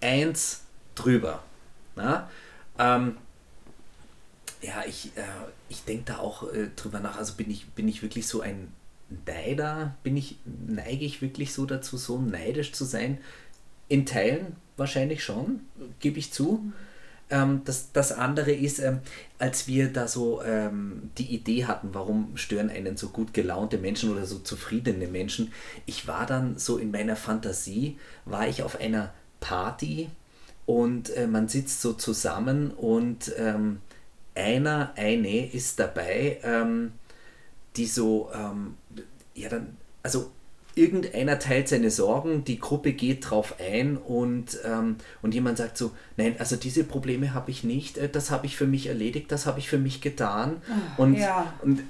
eins 0.00 0.62
drüber. 0.94 1.42
Ne? 1.96 2.26
Ähm, 2.78 3.16
ja, 4.64 4.84
ich, 4.86 5.12
äh, 5.16 5.22
ich 5.68 5.84
denke 5.84 6.04
da 6.06 6.18
auch 6.18 6.52
äh, 6.52 6.68
drüber 6.76 7.00
nach. 7.00 7.16
Also 7.16 7.34
bin 7.34 7.50
ich, 7.50 7.66
bin 7.70 7.88
ich 7.88 8.02
wirklich 8.02 8.26
so 8.26 8.40
ein 8.40 8.68
Neider? 9.26 9.96
Bin 10.02 10.16
ich, 10.16 10.38
neige 10.66 11.04
ich 11.04 11.22
wirklich 11.22 11.52
so 11.52 11.66
dazu, 11.66 11.96
so 11.96 12.18
neidisch 12.18 12.72
zu 12.72 12.84
sein? 12.84 13.18
In 13.88 14.06
Teilen 14.06 14.56
wahrscheinlich 14.76 15.22
schon, 15.22 15.60
gebe 16.00 16.18
ich 16.18 16.32
zu. 16.32 16.62
Mhm 16.64 16.72
ähm, 17.30 17.62
das, 17.64 17.92
das 17.92 18.12
andere 18.12 18.52
ist, 18.52 18.78
ähm, 18.78 19.00
als 19.38 19.66
wir 19.66 19.92
da 19.92 20.08
so 20.08 20.42
ähm, 20.42 21.10
die 21.18 21.34
Idee 21.34 21.64
hatten, 21.64 21.90
warum 21.92 22.36
stören 22.36 22.70
einen 22.70 22.96
so 22.96 23.08
gut 23.08 23.32
gelaunte 23.32 23.78
Menschen 23.78 24.12
oder 24.12 24.26
so 24.26 24.38
zufriedene 24.38 25.08
Menschen, 25.08 25.52
ich 25.86 26.06
war 26.06 26.26
dann 26.26 26.58
so 26.58 26.78
in 26.78 26.90
meiner 26.90 27.16
Fantasie, 27.16 27.98
war 28.24 28.46
ich 28.46 28.62
auf 28.62 28.78
einer 28.78 29.12
Party 29.40 30.10
und 30.66 31.10
äh, 31.10 31.26
man 31.26 31.48
sitzt 31.48 31.80
so 31.80 31.94
zusammen 31.94 32.70
und 32.70 33.32
ähm, 33.36 33.80
einer, 34.34 34.92
eine 34.96 35.46
ist 35.46 35.78
dabei, 35.78 36.38
ähm, 36.42 36.92
die 37.76 37.86
so, 37.86 38.30
ähm, 38.34 38.74
ja 39.34 39.48
dann, 39.48 39.76
also 40.02 40.30
irgendeiner 40.76 41.38
teilt 41.38 41.68
seine 41.68 41.90
Sorgen, 41.90 42.44
die 42.44 42.58
Gruppe 42.58 42.92
geht 42.92 43.30
drauf 43.30 43.54
ein 43.60 43.96
und, 43.96 44.58
ähm, 44.64 44.96
und 45.22 45.34
jemand 45.34 45.58
sagt 45.58 45.78
so, 45.78 45.92
nein, 46.16 46.34
also 46.38 46.56
diese 46.56 46.82
Probleme 46.82 47.32
habe 47.32 47.50
ich 47.50 47.62
nicht, 47.62 47.96
äh, 47.96 48.08
das 48.08 48.30
habe 48.30 48.46
ich 48.46 48.56
für 48.56 48.66
mich 48.66 48.88
erledigt, 48.88 49.30
das 49.30 49.46
habe 49.46 49.60
ich 49.60 49.68
für 49.68 49.78
mich 49.78 50.00
getan. 50.00 50.56
Oh, 50.96 51.02
und, 51.02 51.14
ja. 51.14 51.54
und 51.62 51.80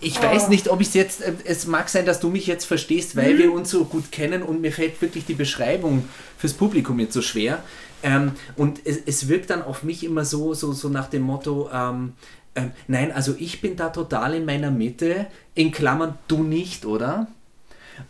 ich 0.00 0.20
oh. 0.20 0.22
weiß 0.22 0.48
nicht, 0.48 0.68
ob 0.68 0.80
ich 0.80 0.88
es 0.88 0.94
jetzt, 0.94 1.22
äh, 1.22 1.32
es 1.44 1.66
mag 1.66 1.88
sein, 1.88 2.06
dass 2.06 2.20
du 2.20 2.28
mich 2.28 2.46
jetzt 2.46 2.64
verstehst, 2.64 3.16
weil 3.16 3.34
mhm. 3.34 3.38
wir 3.38 3.52
uns 3.52 3.70
so 3.70 3.84
gut 3.84 4.12
kennen 4.12 4.42
und 4.42 4.60
mir 4.60 4.72
fällt 4.72 5.00
wirklich 5.02 5.26
die 5.26 5.34
Beschreibung 5.34 6.08
fürs 6.38 6.54
Publikum 6.54 7.00
jetzt 7.00 7.14
so 7.14 7.22
schwer. 7.22 7.62
Ähm, 8.02 8.32
und 8.56 8.86
es, 8.86 8.98
es 9.06 9.28
wirkt 9.28 9.50
dann 9.50 9.62
auf 9.62 9.82
mich 9.82 10.04
immer 10.04 10.24
so, 10.24 10.54
so, 10.54 10.72
so 10.72 10.88
nach 10.88 11.08
dem 11.08 11.22
Motto, 11.22 11.68
ähm, 11.72 12.14
ähm, 12.54 12.72
nein, 12.88 13.12
also 13.12 13.34
ich 13.38 13.60
bin 13.60 13.76
da 13.76 13.90
total 13.90 14.34
in 14.34 14.44
meiner 14.44 14.70
Mitte, 14.70 15.26
in 15.54 15.70
Klammern 15.70 16.18
du 16.28 16.42
nicht, 16.42 16.84
oder? 16.84 17.28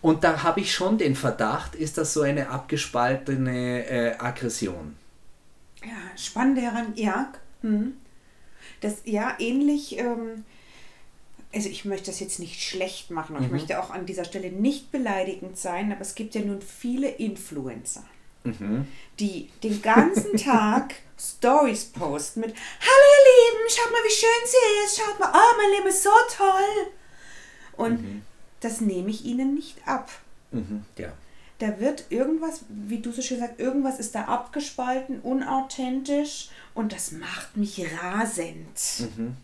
Und 0.01 0.25
da 0.25 0.43
habe 0.43 0.61
ich 0.61 0.73
schon 0.73 0.99
den 0.99 1.17
Verdacht, 1.17 1.75
ist 1.75 1.99
das 1.99 2.13
so 2.13 2.23
eine 2.23 2.49
abgespaltene 2.49 3.87
äh, 3.87 4.17
Aggression. 4.19 4.97
Ja, 5.83 6.17
spannend 6.17 6.59
daran, 6.59 6.93
ja. 6.95 7.33
Hm. 7.63 7.95
Das, 8.81 9.03
ja, 9.05 9.35
ähnlich. 9.39 9.99
Ähm, 9.99 10.45
also 11.53 11.69
ich 11.69 11.85
möchte 11.85 12.07
das 12.07 12.21
jetzt 12.21 12.39
nicht 12.39 12.63
schlecht 12.63 13.11
machen 13.11 13.35
und 13.35 13.43
mhm. 13.43 13.47
ich 13.47 13.53
möchte 13.53 13.83
auch 13.83 13.91
an 13.91 14.07
dieser 14.07 14.25
Stelle 14.25 14.51
nicht 14.51 14.93
beleidigend 14.93 15.59
sein, 15.59 15.91
aber 15.91 16.03
es 16.03 16.15
gibt 16.15 16.35
ja 16.35 16.43
nun 16.43 16.63
viele 16.63 17.09
Influencer, 17.09 18.05
mhm. 18.45 18.87
die 19.19 19.51
den 19.63 19.81
ganzen 19.83 20.37
Tag 20.37 20.95
Stories 21.19 21.87
posten 21.87 22.41
mit 22.41 22.55
Hallo 22.55 23.07
ihr 23.15 23.59
Lieben, 23.59 23.69
schaut 23.69 23.93
mal, 23.93 24.05
wie 24.05 24.11
schön 24.11 24.29
sie 24.47 24.85
ist, 24.85 24.99
schaut 24.99 25.21
mal, 25.21 25.33
oh, 25.35 25.57
mein 25.59 25.71
Leben 25.71 25.89
ist 25.89 26.03
so 26.03 26.11
toll. 26.37 26.93
Und 27.77 28.03
mhm 28.03 28.23
das 28.61 28.81
nehme 28.81 29.11
ich 29.11 29.25
ihnen 29.25 29.55
nicht 29.55 29.77
ab. 29.87 30.11
Mhm, 30.53 30.85
ja. 30.97 31.13
Da 31.59 31.79
wird 31.79 32.07
irgendwas, 32.11 32.65
wie 32.69 33.01
du 33.01 33.13
so 33.13 33.21
schön 33.21 33.41
sagst, 33.41 33.61
irgendwas 33.61 33.99
ist 33.99 34.15
da 34.15 34.25
abgespalten, 34.25 35.21
unauthentisch 35.21 36.49
und 36.75 36.93
das 36.93 37.13
macht 37.13 37.57
mich 37.57 37.85
rasend. 38.01 39.11
Mhm. 39.17 39.37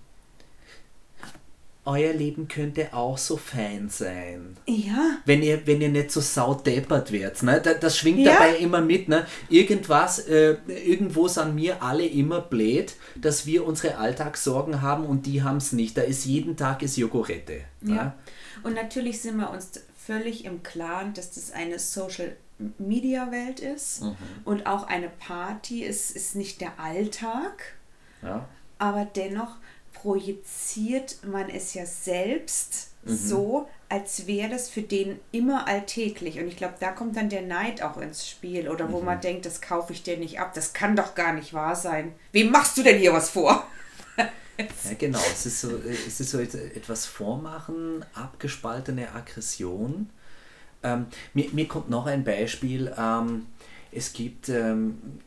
Euer 1.87 2.13
Leben 2.13 2.49
könnte 2.49 2.93
auch 2.93 3.17
so 3.17 3.37
fein 3.37 3.89
sein. 3.89 4.57
Ja. 4.67 5.19
Wenn 5.25 5.43
ihr, 5.43 5.67
wenn 5.67 5.81
ihr 5.81 5.89
nicht 5.89 6.11
so 6.11 6.21
saudeppert 6.21 7.13
werdet. 7.13 7.43
Ne? 7.43 7.61
Das, 7.63 7.81
das 7.81 7.97
schwingt 7.97 8.19
ja. 8.19 8.35
dabei 8.35 8.57
immer 8.57 8.81
mit. 8.81 9.09
Ne? 9.09 9.25
Irgendwas, 9.49 10.19
äh, 10.19 10.57
irgendwo 10.67 11.29
sind 11.29 11.57
wir 11.57 11.83
alle 11.83 12.05
immer 12.05 12.41
blöd, 12.41 12.95
dass 13.15 13.47
wir 13.47 13.65
unsere 13.65 13.97
Alltagssorgen 13.99 14.83
haben 14.83 15.07
und 15.07 15.27
die 15.27 15.43
haben 15.43 15.59
es 15.59 15.73
nicht. 15.73 15.97
Da 15.97 16.03
ist 16.03 16.27
jeden 16.27 16.57
Tag 16.57 16.83
ist 16.83 16.97
Jogurette. 16.97 17.61
Ja. 17.83 17.95
Ne? 17.95 18.13
Und 18.63 18.75
natürlich 18.75 19.23
sind 19.23 19.37
wir 19.37 19.51
uns 19.51 19.71
völlig 19.97 20.45
im 20.45 20.63
Klaren, 20.63 21.15
dass 21.15 21.33
das 21.33 21.53
eine 21.53 21.79
Social 21.79 22.37
Media 22.79 23.31
Welt 23.31 23.61
ist 23.61 24.03
mhm. 24.03 24.17
und 24.45 24.67
auch 24.67 24.85
eine 24.87 25.09
Party 25.09 25.85
ist, 25.85 26.11
ist 26.11 26.37
nicht 26.37 26.61
der 26.61 26.81
Alltag. 26.81 27.75
Ja. 28.23 28.49
Aber 28.79 29.05
dennoch 29.05 29.57
projiziert 30.07 31.17
man 31.25 31.51
es 31.51 31.75
ja 31.75 31.85
selbst 31.85 32.91
mhm. 33.03 33.17
so, 33.17 33.69
als 33.89 34.29
wäre 34.29 34.51
das 34.51 34.69
für 34.69 34.83
den 34.83 35.19
immer 35.33 35.67
alltäglich. 35.67 36.39
Und 36.39 36.47
ich 36.47 36.57
glaube, 36.57 36.75
da 36.79 36.93
kommt 36.93 37.17
dann 37.17 37.29
der 37.29 37.43
Neid 37.43 37.83
auch 37.83 37.97
ins 37.97 38.29
Spiel. 38.29 38.69
Oder 38.69 38.93
wo 38.93 39.01
mhm. 39.01 39.07
man 39.07 39.21
denkt, 39.21 39.47
das 39.47 39.61
kaufe 39.61 39.93
ich 39.93 40.05
dir 40.05 40.17
nicht 40.17 40.39
ab. 40.39 40.55
Das 40.55 40.73
kann 40.73 40.95
doch 40.95 41.17
gar 41.17 41.33
nicht 41.33 41.55
wahr 41.55 41.75
sein. 41.75 42.15
Wem 42.31 42.53
machst 42.53 42.79
du 42.79 42.85
denn 42.85 42.99
hier 42.99 43.13
was 43.13 43.31
vor? 43.31 43.67
Ja, 44.59 44.95
genau. 44.99 45.21
Es 45.31 45.45
ist 45.45 45.61
so, 45.61 45.71
es 45.85 46.19
ist 46.19 46.31
so 46.31 46.39
etwas 46.39 47.05
Vormachen, 47.05 48.03
abgespaltene 48.15 49.13
Aggression. 49.15 50.09
Ähm, 50.83 51.09
mir, 51.35 51.51
mir 51.53 51.69
kommt 51.69 51.91
noch 51.91 52.07
ein 52.07 52.25
Beispiel. 52.25 52.91
Ähm, 52.97 53.49
es 53.93 54.15
gibt 54.15 54.49
ähm, 54.49 55.21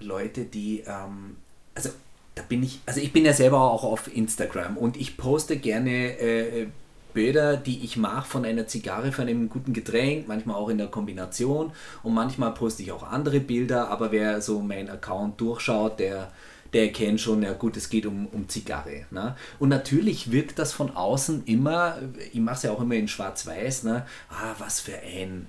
Leute, 0.00 0.44
die, 0.44 0.80
ähm, 0.80 1.36
also 1.76 1.90
da 2.34 2.42
bin 2.42 2.62
ich, 2.62 2.80
also 2.86 3.00
ich 3.00 3.12
bin 3.12 3.24
ja 3.24 3.32
selber 3.32 3.60
auch 3.60 3.84
auf 3.84 4.14
Instagram 4.14 4.76
und 4.76 4.96
ich 4.96 5.16
poste 5.16 5.56
gerne 5.56 6.18
äh, 6.18 6.66
Bilder, 7.12 7.56
die 7.56 7.84
ich 7.84 7.96
mache 7.96 8.28
von 8.28 8.44
einer 8.44 8.66
Zigarre, 8.66 9.12
von 9.12 9.28
einem 9.28 9.48
guten 9.48 9.72
Getränk, 9.72 10.26
manchmal 10.26 10.56
auch 10.56 10.68
in 10.68 10.78
der 10.78 10.88
Kombination 10.88 11.70
und 12.02 12.12
manchmal 12.12 12.52
poste 12.52 12.82
ich 12.82 12.90
auch 12.90 13.04
andere 13.04 13.38
Bilder, 13.40 13.88
aber 13.88 14.10
wer 14.10 14.40
so 14.40 14.60
meinen 14.60 14.90
Account 14.90 15.40
durchschaut, 15.40 16.00
der 16.00 16.32
der 16.74 16.90
kennt 16.90 17.20
schon, 17.20 17.42
ja 17.42 17.52
gut, 17.52 17.76
es 17.76 17.88
geht 17.88 18.04
um, 18.04 18.26
um 18.26 18.48
Zigarre. 18.48 19.06
Ne? 19.12 19.36
Und 19.60 19.68
natürlich 19.68 20.32
wirkt 20.32 20.58
das 20.58 20.72
von 20.72 20.94
außen 20.96 21.44
immer, 21.46 21.98
ich 22.32 22.40
mache 22.40 22.56
es 22.56 22.62
ja 22.64 22.72
auch 22.72 22.80
immer 22.80 22.96
in 22.96 23.06
Schwarz-Weiß, 23.06 23.84
ne? 23.84 24.04
ah, 24.28 24.54
was 24.58 24.80
für 24.80 24.98
ein 24.98 25.46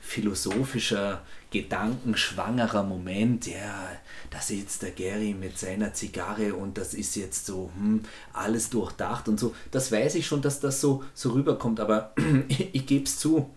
philosophischer, 0.00 1.20
gedankenschwangerer 1.52 2.82
Moment, 2.82 3.46
ja, 3.46 3.88
da 4.30 4.40
sitzt 4.40 4.82
der 4.82 4.90
Gary 4.90 5.36
mit 5.38 5.58
seiner 5.58 5.92
Zigarre 5.94 6.54
und 6.54 6.78
das 6.78 6.94
ist 6.94 7.14
jetzt 7.14 7.46
so 7.46 7.70
hm, 7.76 8.00
alles 8.32 8.70
durchdacht 8.70 9.28
und 9.28 9.38
so. 9.38 9.54
Das 9.70 9.92
weiß 9.92 10.16
ich 10.16 10.26
schon, 10.26 10.42
dass 10.42 10.58
das 10.58 10.80
so, 10.80 11.04
so 11.14 11.30
rüberkommt, 11.30 11.78
aber 11.78 12.12
ich, 12.48 12.86
gebe 12.86 13.04
es 13.04 13.18
zu, 13.18 13.50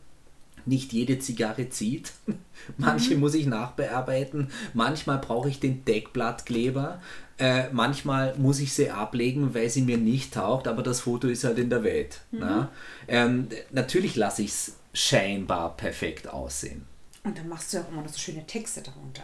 nicht 0.66 0.94
jede 0.94 1.18
Zigarre 1.20 1.70
zieht. 1.70 2.12
Manche 2.78 3.16
mhm. 3.16 3.22
muss 3.22 3.34
ich 3.34 3.46
nachbearbeiten. 3.46 4.50
Manchmal 4.74 5.20
brauche 5.20 5.50
ich 5.50 5.60
den 5.60 5.86
Deckblattkleber. 5.86 7.02
Äh, 7.38 7.70
manchmal 7.72 8.36
muss 8.38 8.60
ich 8.60 8.74
sie 8.74 8.92
ablegen, 8.92 9.54
weil 9.54 9.70
sie 9.70 9.82
mir 9.82 9.98
nicht 9.98 10.34
taugt, 10.34 10.68
aber 10.68 10.84
das 10.84 11.02
Foto 11.02 11.28
ist 11.28 11.44
halt 11.44 11.58
in 11.58 11.70
der 11.70 11.84
Welt. 11.84 12.22
Mhm. 12.32 12.68
Ähm, 13.08 13.48
natürlich 13.72 14.16
lasse 14.16 14.42
ich 14.44 14.52
es 14.52 14.76
scheinbar 14.94 15.76
perfekt 15.78 16.28
aussehen. 16.28 16.86
Und 17.26 17.38
dann 17.38 17.50
machst 17.50 17.74
du 17.74 17.80
auch 17.80 17.90
immer 17.90 18.02
noch 18.02 18.10
so 18.10 18.20
schöne 18.20 18.46
Texte 18.46 18.82
darunter. 18.82 19.24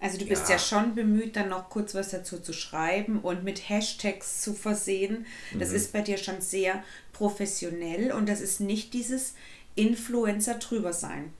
Also 0.00 0.18
du 0.18 0.24
bist 0.24 0.48
ja. 0.48 0.54
ja. 0.54 0.58
schon 0.58 0.94
bemüht, 0.94 1.36
dann 1.36 1.50
noch 1.50 1.68
kurz 1.68 1.94
was 1.94 2.10
dazu 2.10 2.38
zu 2.38 2.52
schreiben 2.52 3.20
und 3.20 3.44
mit 3.44 3.68
Hashtags 3.68 4.40
zu 4.40 4.54
versehen. 4.54 5.26
Das 5.58 5.70
mhm. 5.70 5.76
ist 5.76 5.92
bei 5.92 6.00
dir 6.00 6.16
schon 6.16 6.40
sehr 6.40 6.82
professionell 7.12 8.12
und 8.12 8.28
das 8.28 8.40
ist 8.40 8.60
nicht 8.60 8.94
dieses 8.94 9.34
Influencer 9.74 10.54
drüber 10.54 10.92
sein. 10.92 11.32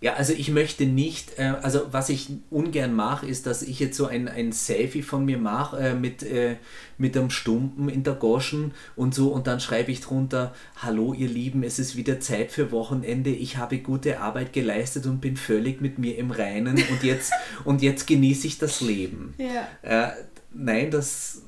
Ja, 0.00 0.14
also 0.14 0.34
ich 0.34 0.50
möchte 0.50 0.84
nicht, 0.84 1.38
äh, 1.38 1.54
also 1.62 1.86
was 1.90 2.10
ich 2.10 2.28
ungern 2.50 2.94
mache, 2.94 3.26
ist, 3.26 3.46
dass 3.46 3.62
ich 3.62 3.80
jetzt 3.80 3.96
so 3.96 4.06
ein, 4.06 4.28
ein 4.28 4.52
Selfie 4.52 5.02
von 5.02 5.24
mir 5.24 5.38
mache 5.38 5.78
äh, 5.78 5.94
mit, 5.94 6.22
äh, 6.22 6.56
mit 6.98 7.16
einem 7.16 7.30
Stumpen 7.30 7.88
in 7.88 8.02
der 8.02 8.14
Goschen 8.14 8.72
und 8.94 9.14
so 9.14 9.28
und 9.28 9.46
dann 9.46 9.58
schreibe 9.58 9.90
ich 9.90 10.00
drunter, 10.00 10.54
hallo 10.76 11.14
ihr 11.14 11.28
Lieben, 11.28 11.62
es 11.62 11.78
ist 11.78 11.96
wieder 11.96 12.20
Zeit 12.20 12.52
für 12.52 12.72
Wochenende, 12.72 13.30
ich 13.30 13.56
habe 13.56 13.78
gute 13.78 14.20
Arbeit 14.20 14.52
geleistet 14.52 15.06
und 15.06 15.22
bin 15.22 15.38
völlig 15.38 15.80
mit 15.80 15.98
mir 15.98 16.18
im 16.18 16.30
Reinen 16.30 16.76
und 16.76 17.02
jetzt, 17.02 17.32
und 17.64 17.80
jetzt 17.80 18.06
genieße 18.06 18.46
ich 18.46 18.58
das 18.58 18.82
Leben. 18.82 19.34
Ja. 19.38 19.66
Äh, 19.80 20.12
nein, 20.52 20.90
das, 20.90 21.40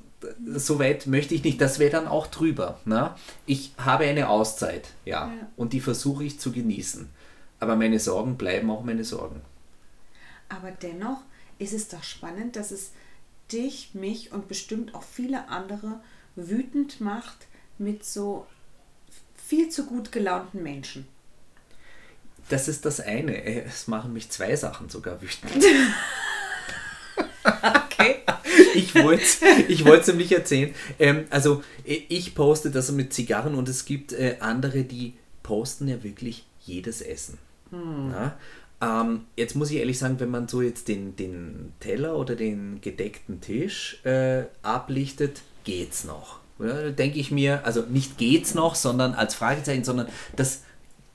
so 0.54 0.78
weit 0.78 1.06
möchte 1.06 1.34
ich 1.34 1.44
nicht. 1.44 1.60
Das 1.60 1.78
wäre 1.78 1.90
dann 1.90 2.08
auch 2.08 2.26
drüber. 2.26 2.80
Ne? 2.84 3.10
Ich 3.46 3.72
habe 3.78 4.04
eine 4.04 4.28
Auszeit, 4.28 4.88
ja, 5.04 5.28
ja. 5.28 5.48
und 5.56 5.74
die 5.74 5.80
versuche 5.80 6.24
ich 6.24 6.40
zu 6.40 6.50
genießen. 6.50 7.08
Aber 7.60 7.76
meine 7.76 7.98
Sorgen 7.98 8.36
bleiben 8.36 8.70
auch 8.70 8.84
meine 8.84 9.04
Sorgen. 9.04 9.40
Aber 10.48 10.70
dennoch 10.70 11.22
ist 11.58 11.72
es 11.72 11.88
doch 11.88 12.04
spannend, 12.04 12.56
dass 12.56 12.70
es 12.70 12.92
dich, 13.52 13.90
mich 13.94 14.32
und 14.32 14.48
bestimmt 14.48 14.94
auch 14.94 15.02
viele 15.02 15.48
andere 15.48 16.00
wütend 16.36 17.00
macht 17.00 17.46
mit 17.78 18.04
so 18.04 18.46
viel 19.46 19.68
zu 19.70 19.86
gut 19.86 20.12
gelaunten 20.12 20.62
Menschen. 20.62 21.06
Das 22.48 22.68
ist 22.68 22.84
das 22.84 23.00
eine. 23.00 23.42
Es 23.44 23.88
machen 23.88 24.12
mich 24.12 24.30
zwei 24.30 24.56
Sachen 24.56 24.88
sogar 24.88 25.20
wütend. 25.20 25.52
okay. 27.44 28.16
ich 28.74 28.94
wollte 28.94 29.24
ich 29.68 29.84
es 29.84 30.06
nämlich 30.06 30.32
erzählen. 30.32 30.74
Ähm, 30.98 31.26
also 31.30 31.62
ich 31.84 32.34
poste 32.34 32.70
das 32.70 32.90
mit 32.92 33.12
Zigarren 33.12 33.54
und 33.54 33.68
es 33.68 33.84
gibt 33.84 34.12
äh, 34.12 34.36
andere, 34.40 34.84
die 34.84 35.14
posten 35.42 35.88
ja 35.88 36.02
wirklich 36.02 36.46
jedes 36.60 37.00
Essen. 37.00 37.38
Hm. 37.70 38.14
Ähm, 38.80 39.22
jetzt 39.36 39.56
muss 39.56 39.70
ich 39.70 39.78
ehrlich 39.78 39.98
sagen, 39.98 40.20
wenn 40.20 40.30
man 40.30 40.48
so 40.48 40.62
jetzt 40.62 40.88
den, 40.88 41.16
den 41.16 41.72
Teller 41.80 42.16
oder 42.16 42.36
den 42.36 42.80
gedeckten 42.80 43.40
Tisch 43.40 44.04
äh, 44.04 44.44
ablichtet, 44.62 45.42
geht's 45.64 46.04
noch. 46.04 46.38
Ja, 46.60 46.90
denke 46.90 47.18
ich 47.18 47.30
mir, 47.30 47.64
also 47.64 47.82
nicht 47.82 48.18
geht's 48.18 48.54
noch, 48.54 48.74
sondern 48.74 49.14
als 49.14 49.34
Fragezeichen, 49.34 49.84
sondern 49.84 50.08
das 50.36 50.62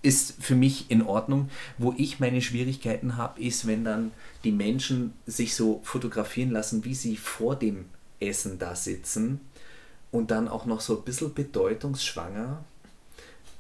ist 0.02 0.44
für 0.44 0.56
mich 0.56 0.92
in 0.92 1.02
Ordnung. 1.02 1.50
Wo 1.78 1.94
ich 1.98 2.20
meine 2.20 2.42
Schwierigkeiten 2.42 3.18
habe, 3.18 3.42
ist, 3.42 3.66
wenn 3.68 3.84
dann 3.84 4.12
die 4.44 4.52
Menschen 4.52 5.14
sich 5.26 5.56
so 5.56 5.80
fotografieren 5.84 6.52
lassen, 6.52 6.86
wie 6.86 6.96
sie 6.96 7.18
vor 7.18 7.56
dem 7.56 7.86
Essen 8.20 8.60
da 8.60 8.76
sitzen 8.76 9.40
und 10.12 10.32
dann 10.32 10.48
auch 10.48 10.66
noch 10.66 10.82
so 10.82 10.98
ein 10.98 11.04
bisschen 11.04 11.34
bedeutungsschwanger 11.34 12.64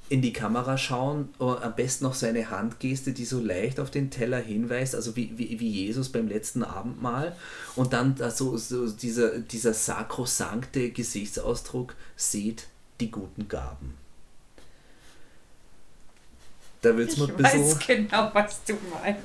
in 0.09 0.21
die 0.21 0.33
Kamera 0.33 0.77
schauen, 0.77 1.29
äh, 1.39 1.43
am 1.43 1.75
besten 1.75 2.03
noch 2.03 2.13
seine 2.13 2.49
Handgeste, 2.49 3.13
die 3.13 3.25
so 3.25 3.39
leicht 3.39 3.79
auf 3.79 3.89
den 3.89 4.11
Teller 4.11 4.39
hinweist, 4.39 4.95
also 4.95 5.15
wie, 5.15 5.37
wie, 5.37 5.59
wie 5.59 5.69
Jesus 5.69 6.09
beim 6.09 6.27
letzten 6.27 6.63
Abendmahl. 6.63 7.35
Und 7.75 7.93
dann 7.93 8.15
da 8.15 8.29
so, 8.29 8.57
dieser, 8.57 9.39
dieser 9.39 9.73
sakrosankte 9.73 10.91
Gesichtsausdruck, 10.91 11.95
seht 12.15 12.67
die 12.99 13.11
guten 13.11 13.47
Gaben. 13.47 13.95
Da 16.81 16.95
wird 16.97 17.09
es 17.09 17.17
mir 17.17 17.29
ein 17.29 17.37
bisschen. 17.37 17.61
Ich 17.61 17.75
weiß 17.75 17.87
genau, 17.87 18.29
was 18.33 18.63
du 18.65 18.73
meinst. 19.01 19.23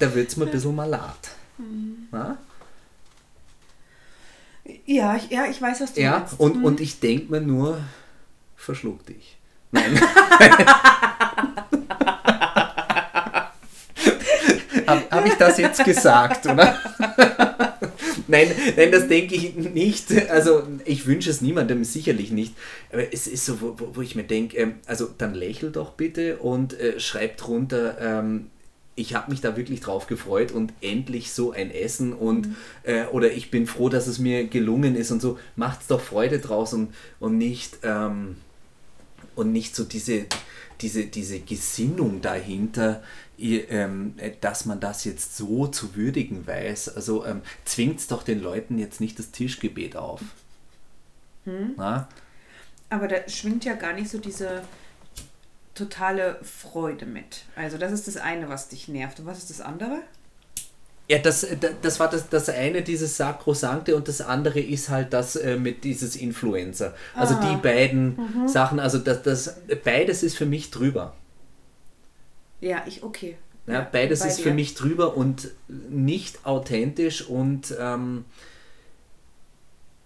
Da 0.00 0.14
wird 0.14 0.28
es 0.28 0.36
mir 0.36 0.46
ein 0.46 0.50
bisschen 0.50 0.74
malat. 0.74 1.30
Mhm. 1.58 2.08
Ja, 4.84 5.16
ich, 5.16 5.30
ja, 5.30 5.46
ich 5.46 5.62
weiß, 5.62 5.80
was 5.80 5.94
du 5.94 6.00
ja, 6.00 6.18
meinst. 6.18 6.38
Und, 6.38 6.56
mhm. 6.56 6.64
und 6.64 6.80
ich 6.80 6.98
denke 7.00 7.30
mir 7.30 7.40
nur, 7.40 7.80
verschluck 8.58 9.06
dich. 9.06 9.38
Nein. 9.70 9.98
Habe 14.88 15.02
hab 15.10 15.26
ich 15.26 15.34
das 15.34 15.58
jetzt 15.58 15.84
gesagt, 15.84 16.46
oder? 16.46 16.78
nein, 18.26 18.50
nein, 18.74 18.90
das 18.90 19.06
denke 19.06 19.34
ich 19.34 19.54
nicht. 19.54 20.30
Also 20.30 20.62
ich 20.86 21.06
wünsche 21.06 21.28
es 21.28 21.42
niemandem, 21.42 21.84
sicherlich 21.84 22.30
nicht. 22.30 22.54
Aber 22.90 23.12
es 23.12 23.26
ist 23.26 23.44
so, 23.44 23.60
wo, 23.60 23.76
wo 23.92 24.00
ich 24.00 24.14
mir 24.14 24.24
denke, 24.24 24.56
ähm, 24.56 24.76
also 24.86 25.08
dann 25.18 25.34
lächel 25.34 25.72
doch 25.72 25.92
bitte 25.92 26.38
und 26.38 26.78
äh, 26.80 26.98
schreib 27.00 27.36
drunter, 27.36 27.98
ähm, 28.00 28.46
ich 28.94 29.14
habe 29.14 29.30
mich 29.30 29.40
da 29.42 29.56
wirklich 29.56 29.80
drauf 29.80 30.06
gefreut 30.06 30.52
und 30.52 30.72
endlich 30.80 31.32
so 31.32 31.52
ein 31.52 31.70
Essen 31.70 32.14
und 32.14 32.48
mhm. 32.48 32.56
äh, 32.82 33.04
oder 33.06 33.30
ich 33.30 33.50
bin 33.50 33.66
froh, 33.66 33.90
dass 33.90 34.06
es 34.06 34.18
mir 34.18 34.46
gelungen 34.46 34.96
ist 34.96 35.10
und 35.10 35.20
so. 35.20 35.38
Macht's 35.54 35.86
doch 35.86 36.00
Freude 36.00 36.38
draus 36.38 36.72
und, 36.72 36.94
und 37.20 37.36
nicht. 37.36 37.78
Ähm, 37.82 38.36
und 39.38 39.52
nicht 39.52 39.76
so 39.76 39.84
diese, 39.84 40.26
diese, 40.80 41.06
diese 41.06 41.40
Gesinnung 41.40 42.20
dahinter, 42.20 43.02
ähm, 43.38 44.14
dass 44.40 44.66
man 44.66 44.80
das 44.80 45.04
jetzt 45.04 45.36
so 45.36 45.68
zu 45.68 45.94
würdigen 45.94 46.46
weiß. 46.46 46.96
Also 46.96 47.24
ähm, 47.24 47.42
zwingt 47.64 48.00
es 48.00 48.08
doch 48.08 48.24
den 48.24 48.40
Leuten 48.40 48.78
jetzt 48.78 49.00
nicht 49.00 49.18
das 49.18 49.30
Tischgebet 49.30 49.96
auf. 49.96 50.20
Hm. 51.44 51.74
Aber 52.90 53.06
da 53.08 53.28
schwingt 53.28 53.64
ja 53.64 53.74
gar 53.74 53.92
nicht 53.92 54.10
so 54.10 54.18
diese 54.18 54.62
totale 55.74 56.40
Freude 56.42 57.06
mit. 57.06 57.44
Also 57.54 57.78
das 57.78 57.92
ist 57.92 58.08
das 58.08 58.16
eine, 58.16 58.48
was 58.48 58.68
dich 58.68 58.88
nervt. 58.88 59.20
Und 59.20 59.26
was 59.26 59.38
ist 59.38 59.50
das 59.50 59.60
andere? 59.60 60.02
Ja, 61.08 61.16
das, 61.18 61.46
das 61.80 62.00
war 62.00 62.10
das, 62.10 62.28
das 62.28 62.50
eine, 62.50 62.82
dieses 62.82 63.16
Sakrosankte, 63.16 63.96
und 63.96 64.08
das 64.08 64.20
andere 64.20 64.60
ist 64.60 64.90
halt 64.90 65.14
das 65.14 65.36
äh, 65.36 65.56
mit 65.56 65.82
dieses 65.84 66.16
Influencer. 66.16 66.94
Also 67.14 67.34
ah. 67.34 67.50
die 67.50 67.56
beiden 67.56 68.16
mhm. 68.16 68.48
Sachen, 68.48 68.78
also 68.78 68.98
das, 68.98 69.22
das, 69.22 69.56
beides 69.84 70.22
ist 70.22 70.36
für 70.36 70.44
mich 70.44 70.70
drüber. 70.70 71.14
Ja, 72.60 72.82
ich, 72.86 73.02
okay. 73.02 73.36
Ja, 73.66 73.86
beides 73.90 74.24
ist 74.24 74.38
dir. 74.38 74.44
für 74.44 74.54
mich 74.54 74.74
drüber 74.74 75.16
und 75.16 75.50
nicht 75.68 76.44
authentisch 76.44 77.26
und 77.26 77.74
ähm, 77.78 78.24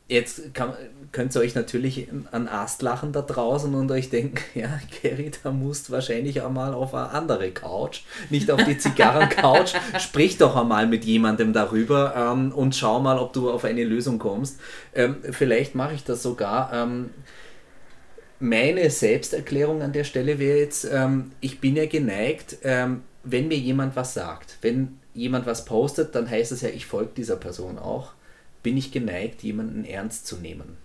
Jetzt 0.09 0.53
kann, 0.53 0.75
könnt 1.11 1.35
ihr 1.35 1.41
euch 1.41 1.55
natürlich 1.55 2.09
an 2.33 2.49
Ast 2.49 2.83
lachen 2.83 3.13
da 3.13 3.23
draußen 3.23 3.75
und 3.75 3.91
euch 3.91 4.11
denken, 4.11 4.39
ja, 4.59 4.81
Gary, 5.01 5.31
da 5.43 5.51
musst 5.53 5.91
wahrscheinlich 5.91 6.43
einmal 6.43 6.75
auf 6.75 6.95
eine 6.95 7.11
andere 7.11 7.51
Couch, 7.51 8.03
nicht 8.29 8.51
auf 8.51 8.63
die 8.65 8.77
Zigarren-Couch. 8.77 9.75
Sprich 9.99 10.39
doch 10.39 10.57
einmal 10.57 10.87
mit 10.87 11.05
jemandem 11.05 11.53
darüber 11.53 12.15
ähm, 12.17 12.53
und 12.53 12.75
schau 12.75 13.01
mal, 13.01 13.19
ob 13.19 13.33
du 13.33 13.51
auf 13.51 13.65
eine 13.65 13.85
Lösung 13.85 14.19
kommst. 14.19 14.59
Ähm, 14.95 15.17
vielleicht 15.31 15.75
mache 15.75 15.95
ich 15.95 16.05
das 16.05 16.23
sogar. 16.23 16.73
Ähm, 16.73 17.11
meine 18.39 18.91
Selbsterklärung 18.91 19.83
an 19.83 19.93
der 19.93 20.05
Stelle 20.05 20.39
wäre 20.39 20.59
jetzt, 20.59 20.85
ähm, 20.93 21.31
ich 21.41 21.61
bin 21.61 21.77
ja 21.77 21.87
geneigt, 21.87 22.59
ähm, 22.65 23.03
wenn 23.23 23.47
mir 23.47 23.57
jemand 23.57 23.95
was 23.95 24.15
sagt, 24.15 24.59
wenn 24.63 24.99
jemand 25.15 25.47
was 25.47 25.65
postet, 25.65 26.15
dann 26.15 26.29
heißt 26.29 26.51
es 26.51 26.63
ja, 26.63 26.69
ich 26.69 26.87
folge 26.87 27.13
dieser 27.17 27.37
Person 27.37 27.79
auch 27.79 28.13
bin 28.63 28.77
ich 28.77 28.93
geneigt, 28.93 29.43
jemanden 29.43 29.85
ernst 29.85 30.27
zu 30.27 30.37
nehmen. 30.37 30.77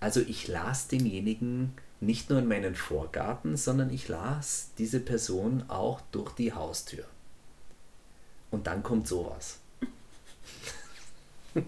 Also 0.00 0.20
ich 0.20 0.48
las 0.48 0.88
denjenigen 0.88 1.74
nicht 2.00 2.30
nur 2.30 2.38
in 2.38 2.48
meinen 2.48 2.74
Vorgarten, 2.74 3.56
sondern 3.56 3.90
ich 3.90 4.08
las 4.08 4.70
diese 4.78 5.00
Person 5.00 5.64
auch 5.68 6.00
durch 6.12 6.32
die 6.32 6.54
Haustür. 6.54 7.04
Und 8.50 8.66
dann 8.66 8.82
kommt 8.82 9.06
sowas. 9.06 9.58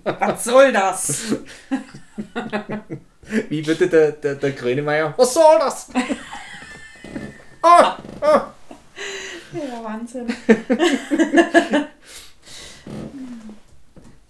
Was 0.04 0.44
soll 0.44 0.72
das? 0.72 1.34
Wie 3.48 3.66
würde 3.66 3.88
der, 3.88 4.12
der, 4.12 4.36
der 4.36 4.52
Grönemeyer? 4.52 5.12
Was 5.16 5.34
soll 5.34 5.58
das? 5.58 5.88
Oh, 7.62 7.68
oh. 8.22 8.40
Ja, 9.52 9.84
Wahnsinn. 9.84 10.34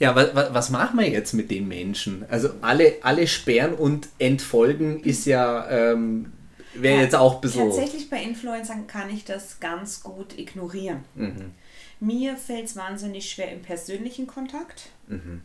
Ja, 0.02 0.16
was, 0.16 0.34
was 0.34 0.70
machen 0.70 0.98
wir 0.98 1.08
jetzt 1.08 1.32
mit 1.32 1.48
den 1.52 1.68
Menschen? 1.68 2.24
Also 2.28 2.50
alle, 2.60 2.96
alle 3.02 3.28
sperren 3.28 3.72
und 3.72 4.08
entfolgen 4.18 5.00
ist 5.04 5.26
ja, 5.26 5.70
ähm, 5.70 6.32
wäre 6.74 6.96
ja, 6.96 7.02
jetzt 7.02 7.14
auch 7.14 7.40
bisschen... 7.40 7.68
Tatsächlich 7.68 8.10
bei 8.10 8.20
Influencern 8.20 8.88
kann 8.88 9.10
ich 9.10 9.24
das 9.24 9.60
ganz 9.60 10.02
gut 10.02 10.36
ignorieren. 10.36 11.04
Mhm. 11.14 11.52
Mir 12.00 12.36
fällt 12.36 12.64
es 12.64 12.74
wahnsinnig 12.74 13.30
schwer 13.30 13.52
im 13.52 13.62
persönlichen 13.62 14.26
Kontakt. 14.26 14.88
Mhm. 15.06 15.42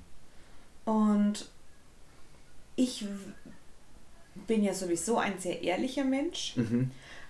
Und 0.86 1.48
ich 2.76 3.06
bin 4.48 4.64
ja 4.64 4.74
sowieso 4.74 5.20
ein 5.20 5.38
sehr 5.38 5.62
ehrlicher 5.62 6.04
Mensch. 6.04 6.54
Mhm. 6.56 6.90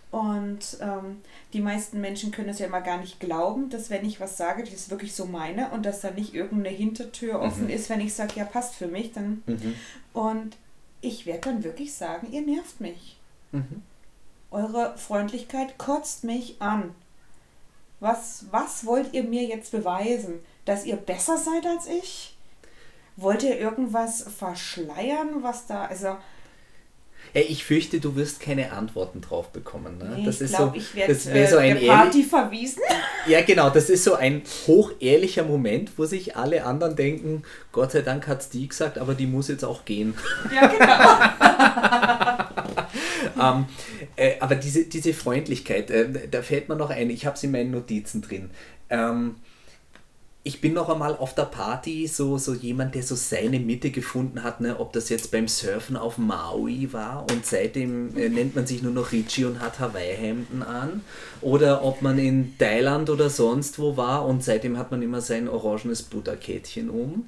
Und 0.10 0.78
ähm, 0.82 1.22
die 1.52 1.60
meisten 1.60 2.00
Menschen 2.00 2.32
können 2.32 2.50
es 2.50 2.60
ja 2.60 2.68
immer 2.68 2.82
gar 2.82 2.98
nicht 2.98 3.20
glauben, 3.20 3.70
dass 3.70 3.90
wenn 3.90 4.06
ich 4.06 4.20
was 4.20 4.38
sage, 4.38 4.64
ich 4.64 4.74
es 4.74 4.90
wirklich 4.90 5.14
so 5.14 5.26
meine 5.26 5.70
und 5.72 5.86
dass 5.86 6.02
da 6.02 6.12
nicht 6.12 6.34
irgendeine 6.34 6.76
Hintertür 6.76 7.42
offen 7.42 7.66
mhm. 7.66 7.70
ist, 7.70 7.90
wenn 7.90 8.00
ich 8.00 8.14
sage, 8.14 8.34
ja, 8.36 8.46
passt 8.46 8.76
für 8.76 8.88
mich, 8.88 9.12
dann. 9.12 9.44
Mhm. 9.46 9.76
Und 10.14 10.58
ich 11.02 11.26
werde 11.26 11.50
dann 11.50 11.64
wirklich 11.64 11.94
sagen, 11.94 12.32
ihr 12.32 12.42
nervt 12.42 12.80
mich. 12.80 13.18
Mhm. 13.52 13.84
Eure 14.50 14.98
Freundlichkeit 14.98 15.78
kotzt 15.78 16.24
mich 16.24 16.62
an. 16.62 16.96
Was, 18.00 18.46
was 18.52 18.86
wollt 18.86 19.14
ihr 19.14 19.24
mir 19.24 19.44
jetzt 19.44 19.72
beweisen? 19.72 20.40
Dass 20.66 20.86
ihr 20.86 20.96
besser 20.96 21.38
seid 21.38 21.66
als 21.66 21.88
ich? 21.88 22.38
Wollt 23.18 23.44
ihr 23.44 23.58
irgendwas 23.58 24.22
verschleiern, 24.24 25.44
was 25.44 25.66
da. 25.66 25.86
Also 25.86 26.18
ich 27.34 27.64
fürchte, 27.64 28.00
du 28.00 28.16
wirst 28.16 28.40
keine 28.40 28.72
Antworten 28.72 29.22
drauf 29.22 29.50
bekommen. 29.50 29.98
Ne? 29.98 30.16
Nee, 30.18 30.26
das 30.26 30.42
ich 30.42 30.52
glaube, 30.52 30.72
so, 30.72 30.78
ich 30.78 30.96
werde 30.96 31.14
äh, 31.14 31.48
so 31.48 31.58
ein 31.58 31.86
Party 31.86 32.24
verwiesen. 32.24 32.82
Ja, 33.28 33.42
genau. 33.42 33.70
Das 33.70 33.90
ist 33.90 34.06
so 34.06 34.14
ein 34.14 34.42
hochehrlicher 34.68 35.44
Moment, 35.44 35.92
wo 35.98 36.06
sich 36.06 36.38
alle 36.38 36.64
anderen 36.64 36.96
denken, 36.96 37.44
Gott 37.74 37.92
sei 37.92 38.02
Dank 38.02 38.26
hat 38.26 38.40
es 38.40 38.50
die 38.50 38.70
gesagt, 38.70 38.98
aber 38.98 39.16
die 39.16 39.28
muss 39.28 39.50
jetzt 39.50 39.66
auch 39.66 39.84
gehen. 39.84 40.14
Ja, 40.54 40.68
genau. 43.36 43.48
ähm, 43.58 43.66
äh, 44.16 44.40
aber 44.40 44.56
diese, 44.56 44.86
diese 44.86 45.14
Freundlichkeit, 45.14 45.92
äh, 45.92 46.08
da 46.32 46.42
fällt 46.42 46.70
mir 46.70 46.78
noch 46.78 46.90
ein, 46.90 47.10
ich 47.10 47.26
habe 47.26 47.36
es 47.36 47.44
in 47.44 47.52
meinen 47.52 47.72
Notizen 47.72 48.22
drin. 48.22 48.50
Ähm, 48.90 49.36
ich 50.48 50.62
bin 50.62 50.74
noch 50.74 50.88
einmal 50.88 51.14
auf 51.18 51.36
der 51.36 51.44
Party 51.44 52.08
so, 52.08 52.38
so 52.38 52.54
jemand, 52.54 52.96
der 52.96 53.04
so 53.04 53.16
seine 53.16 53.60
Mitte 53.60 53.92
gefunden 53.92 54.44
hat, 54.44 54.62
ne? 54.62 54.80
ob 54.80 54.94
das 54.94 55.10
jetzt 55.10 55.30
beim 55.30 55.50
Surfen 55.50 55.98
auf 55.98 56.18
Maui 56.18 56.94
war 56.94 57.26
und 57.30 57.46
seitdem 57.46 58.16
äh, 58.16 58.30
nennt 58.30 58.56
man 58.56 58.66
sich 58.66 58.82
nur 58.82 58.94
noch 58.94 59.12
Richie 59.12 59.44
und 59.44 59.60
hat 59.60 59.82
Hawaii-Hemden 59.82 60.64
an 60.64 61.02
oder 61.42 61.84
ob 61.84 62.02
man 62.02 62.18
in 62.18 62.58
Thailand 62.58 63.10
oder 63.10 63.30
sonst 63.30 63.78
wo 63.78 63.98
war 63.98 64.26
und 64.26 64.42
seitdem 64.42 64.78
hat 64.78 64.90
man 64.90 65.02
immer 65.02 65.20
sein 65.20 65.50
orangenes 65.50 66.02
Butterkettchen 66.04 66.90
um. 66.90 67.28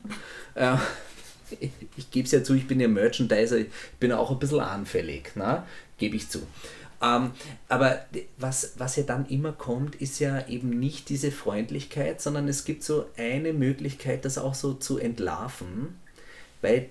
Äh, 0.56 0.76
ich, 1.60 1.72
ich 1.98 2.12
gebe 2.12 2.26
es 2.26 2.32
ja 2.32 2.42
zu, 2.42 2.54
ich 2.54 2.70
bin 2.70 2.80
ja 2.80 2.88
Merchandiser, 2.88 3.58
ich 3.58 3.68
bin 4.00 4.14
auch 4.14 4.32
ein 4.32 4.40
bisschen 4.40 4.62
anfällig, 4.62 5.36
ne? 5.36 5.64
gebe 5.98 6.16
ich 6.16 6.30
zu. 6.30 6.40
Ähm, 7.02 7.32
aber 7.70 8.06
was, 8.38 8.74
was 8.78 8.96
ja 8.98 9.04
dann 9.04 9.26
immer 9.28 9.54
kommt, 9.54 9.96
ist 9.96 10.20
ja 10.20 10.48
eben 10.48 10.70
nicht 10.70 11.10
diese 11.10 11.32
Freundlichkeit, 11.32 12.22
sondern 12.22 12.48
es 12.48 12.66
gibt 12.66 12.84
so 12.84 13.06
eine 13.18 13.54
Möglichkeit, 13.54 14.26
das 14.26 14.38
auch 14.38 14.54
so 14.54 14.74
zu 14.74 14.98
entlarven, 14.98 15.98
weil 16.62 16.90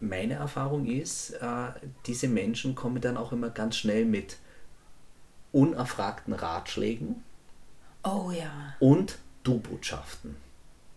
meine 0.00 0.34
Erfahrung 0.34 0.86
ist, 0.86 1.30
äh, 1.30 1.68
diese 2.06 2.28
Menschen 2.28 2.74
kommen 2.74 3.00
dann 3.00 3.16
auch 3.16 3.32
immer 3.32 3.48
ganz 3.48 3.76
schnell 3.76 4.04
mit 4.04 4.36
unerfragten 5.52 6.34
Ratschlägen. 6.34 7.22
Oh 8.02 8.30
ja. 8.30 8.74
Und 8.80 9.18
Du-Botschaften. 9.44 10.36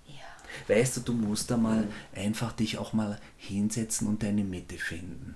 Ja. 0.07 0.75
Weißt 0.75 0.97
du, 0.97 1.01
du 1.01 1.13
musst 1.13 1.49
da 1.49 1.55
mal 1.55 1.83
mhm. 1.83 1.91
einfach 2.13 2.51
dich 2.51 2.77
auch 2.77 2.91
mal 2.91 3.19
hinsetzen 3.37 4.07
und 4.07 4.23
deine 4.23 4.43
Mitte 4.43 4.77
finden 4.77 5.35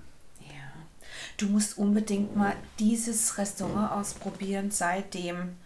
du 1.42 1.48
musst 1.48 1.76
unbedingt 1.76 2.36
mal 2.36 2.54
dieses 2.78 3.36
Restaurant 3.36 3.92
ausprobieren. 3.92 4.70
Seitdem 4.70 5.56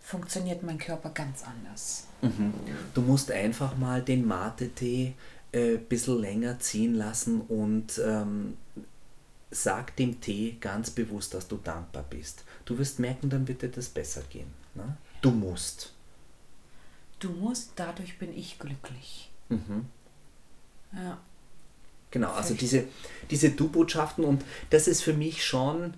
funktioniert 0.00 0.62
mein 0.62 0.78
Körper 0.78 1.10
ganz 1.10 1.44
anders. 1.44 2.08
Mhm. 2.20 2.52
Du 2.94 3.02
musst 3.02 3.30
einfach 3.30 3.76
mal 3.76 4.02
den 4.02 4.26
Mate-Tee 4.26 5.14
ein 5.54 5.60
äh, 5.60 5.76
bisschen 5.76 6.18
länger 6.18 6.58
ziehen 6.58 6.94
lassen 6.94 7.40
und 7.42 8.00
ähm, 8.04 8.56
sag 9.50 9.94
dem 9.96 10.20
Tee 10.20 10.56
ganz 10.60 10.90
bewusst, 10.90 11.32
dass 11.32 11.46
du 11.46 11.56
dankbar 11.56 12.04
bist. 12.10 12.44
Du 12.64 12.76
wirst 12.76 12.98
merken, 12.98 13.30
dann 13.30 13.46
wird 13.46 13.62
dir 13.62 13.68
das 13.68 13.88
besser 13.88 14.22
gehen. 14.28 14.52
Ne? 14.74 14.96
Du 15.22 15.30
musst. 15.30 15.92
Du 17.20 17.30
musst, 17.30 17.72
dadurch 17.76 18.18
bin 18.18 18.36
ich 18.36 18.58
glücklich. 18.58 19.30
Mhm. 19.48 19.86
Ja. 20.92 21.18
Genau, 22.10 22.32
also 22.32 22.54
diese, 22.54 22.84
diese 23.30 23.50
Du-Botschaften 23.50 24.24
und 24.24 24.42
das 24.70 24.88
ist 24.88 25.02
für 25.02 25.12
mich 25.12 25.44
schon 25.44 25.94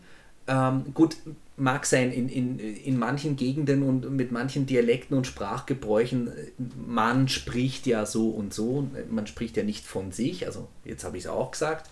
ähm, 0.49 0.93
gut, 0.95 1.17
mag 1.57 1.87
sein 1.87 2.11
in, 2.11 2.29
in, 2.29 2.59
in 2.59 2.99
manchen 2.99 3.37
Gegenden 3.37 3.83
und 3.83 4.11
mit 4.11 4.33
manchen 4.33 4.67
Dialekten 4.67 5.17
und 5.17 5.27
Sprachgebräuchen, 5.27 6.33
man 6.77 7.29
spricht 7.29 7.87
ja 7.87 8.07
so 8.07 8.31
und 8.31 8.53
so, 8.53 8.89
man 9.11 9.27
spricht 9.27 9.57
ja 9.57 9.63
nicht 9.63 9.87
von 9.87 10.11
sich, 10.11 10.47
also 10.47 10.69
jetzt 10.85 11.05
habe 11.05 11.19
ich 11.19 11.25
es 11.25 11.31
auch 11.31 11.53
gesagt. 11.53 11.91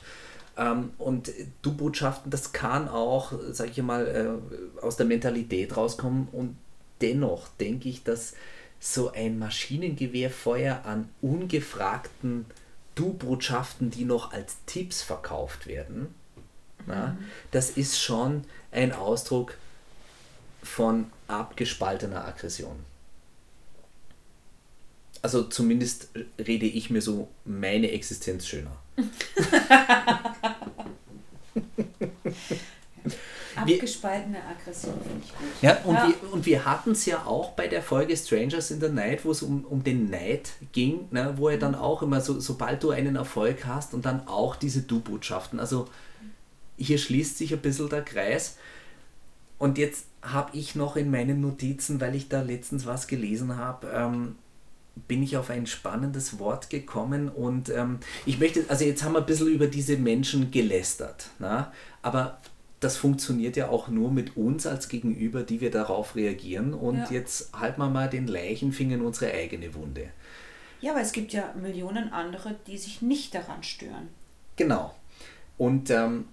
Ähm, 0.57 0.91
und 0.99 1.31
Du-Botschaften, 1.63 2.31
das 2.31 2.53
kann 2.53 2.89
auch, 2.89 3.33
sage 3.53 3.71
ich 3.71 3.83
mal, 3.83 4.41
äh, 4.83 4.83
aus 4.83 4.97
der 4.97 5.07
Mentalität 5.07 5.77
rauskommen 5.77 6.29
und 6.33 6.57
dennoch 7.01 7.47
denke 7.61 7.89
ich, 7.89 8.03
dass 8.03 8.35
so 8.81 9.13
ein 9.13 9.39
Maschinengewehrfeuer 9.39 10.83
an 10.85 11.09
ungefragten 11.21 12.47
Du-Botschaften, 12.99 13.91
die 13.91 14.05
noch 14.05 14.33
als 14.33 14.57
Tipps 14.67 15.03
verkauft 15.03 15.67
werden, 15.67 16.01
mhm. 16.01 16.13
na, 16.87 17.17
das 17.51 17.71
ist 17.71 18.01
schon 18.01 18.45
ein 18.73 18.93
Ausdruck 18.93 19.57
von 20.63 21.11
abgespaltener 21.29 22.25
Aggression. 22.27 22.85
Also 25.23 25.45
zumindest 25.45 26.09
rede 26.39 26.67
ich 26.67 26.91
mir 26.91 27.03
so 27.03 27.29
meine 27.45 27.91
Existenz 27.91 28.47
schöner. 28.47 28.77
Abgespaltene 33.63 34.39
Aggression 34.45 34.95
finde 35.01 35.23
ich 35.25 35.37
gut. 35.37 35.49
Ja, 35.63 35.79
und, 35.85 35.95
ja. 35.95 36.09
Wir, 36.09 36.33
und 36.33 36.47
wir 36.47 36.65
hatten 36.65 36.93
es 36.93 37.07
ja 37.07 37.25
auch 37.27 37.51
bei 37.51 37.69
der 37.69 37.83
Folge 37.83 38.17
Strangers 38.17 38.71
in 38.71 38.81
the 38.81 38.89
Night, 38.89 39.25
wo 39.25 39.31
es 39.31 39.43
um, 39.43 39.65
um 39.65 39.85
den 39.85 40.11
Neid 40.11 40.53
ging, 40.73 41.09
ne, 41.11 41.35
wo 41.37 41.49
er 41.49 41.59
dann 41.59 41.75
auch 41.75 42.03
immer, 42.03 42.21
so, 42.21 42.41
sobald 42.41 42.83
du 42.83 42.91
einen 42.91 43.17
Erfolg 43.17 43.67
hast 43.67 43.95
und 43.95 44.05
dann 44.05 44.27
auch 44.27 44.57
diese 44.57 44.83
Du-Botschaften. 44.83 45.61
Also 45.61 45.89
hier 46.77 46.99
schließt 46.99 47.39
sich 47.39 47.53
ein 47.53 47.61
bisschen 47.61 47.89
der 47.89 48.03
Kreis. 48.03 48.57
Und 49.59 49.77
jetzt 49.79 50.07
habe 50.23 50.57
ich 50.57 50.75
noch 50.75 50.97
in 50.97 51.11
meinen 51.11 51.41
Notizen, 51.41 52.01
weil 52.01 52.15
ich 52.15 52.29
da 52.29 52.43
letztens 52.43 52.87
was 52.87 53.07
gelesen 53.07 53.57
habe, 53.57 53.89
ähm, 53.93 54.37
bin 55.07 55.23
ich 55.23 55.37
auf 55.37 55.51
ein 55.51 55.67
spannendes 55.67 56.39
Wort 56.39 56.71
gekommen 56.71 57.29
und 57.29 57.69
ähm, 57.69 57.99
ich 58.27 58.41
möchte, 58.41 58.65
also 58.69 58.85
jetzt 58.85 59.05
haben 59.05 59.13
wir 59.13 59.21
ein 59.21 59.27
bisschen 59.27 59.49
über 59.49 59.69
diese 59.69 59.97
Menschen 59.97 60.51
gelästert, 60.51 61.31
na? 61.39 61.73
aber 62.03 62.41
das 62.81 62.97
funktioniert 62.97 63.57
ja 63.57 63.69
auch 63.69 63.89
nur 63.89 64.11
mit 64.11 64.37
uns 64.37 64.67
als 64.67 64.89
Gegenüber, 64.89 65.43
die 65.43 65.61
wir 65.61 65.71
darauf 65.71 66.15
reagieren. 66.15 66.75
Und 66.75 66.99
ja. 66.99 67.09
jetzt 67.11 67.53
halten 67.53 67.81
wir 67.81 67.89
mal 67.89 68.09
den 68.09 68.27
Leichenfinger 68.27 68.95
in 68.97 69.03
unsere 69.03 69.33
eigene 69.33 69.75
Wunde. 69.75 70.09
Ja, 70.81 70.93
aber 70.93 71.01
es 71.01 71.13
gibt 71.13 71.33
ja 71.33 71.53
Millionen 71.61 72.13
andere, 72.13 72.55
die 72.67 72.79
sich 72.79 73.03
nicht 73.03 73.35
daran 73.35 73.63
stören. 73.65 74.09
Genau. 74.57 74.95
Und 75.57 75.91
ähm, 75.91 76.27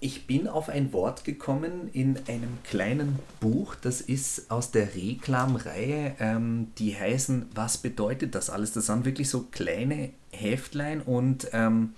ich 0.00 0.26
bin 0.26 0.48
auf 0.48 0.68
ein 0.68 0.92
Wort 0.92 1.24
gekommen 1.24 1.88
in 1.92 2.18
einem 2.26 2.58
kleinen 2.64 3.20
Buch, 3.38 3.76
das 3.76 4.00
ist 4.00 4.50
aus 4.50 4.72
der 4.72 4.96
Reklamreihe, 4.96 6.16
ähm, 6.18 6.72
die 6.78 6.96
heißen, 6.96 7.46
was 7.54 7.78
bedeutet 7.78 8.34
das 8.34 8.50
alles? 8.50 8.72
Das 8.72 8.86
sind 8.86 9.04
wirklich 9.04 9.30
so 9.30 9.44
kleine 9.52 10.10
Heftlein 10.32 11.00
und 11.00 11.46
ähm, 11.52 11.94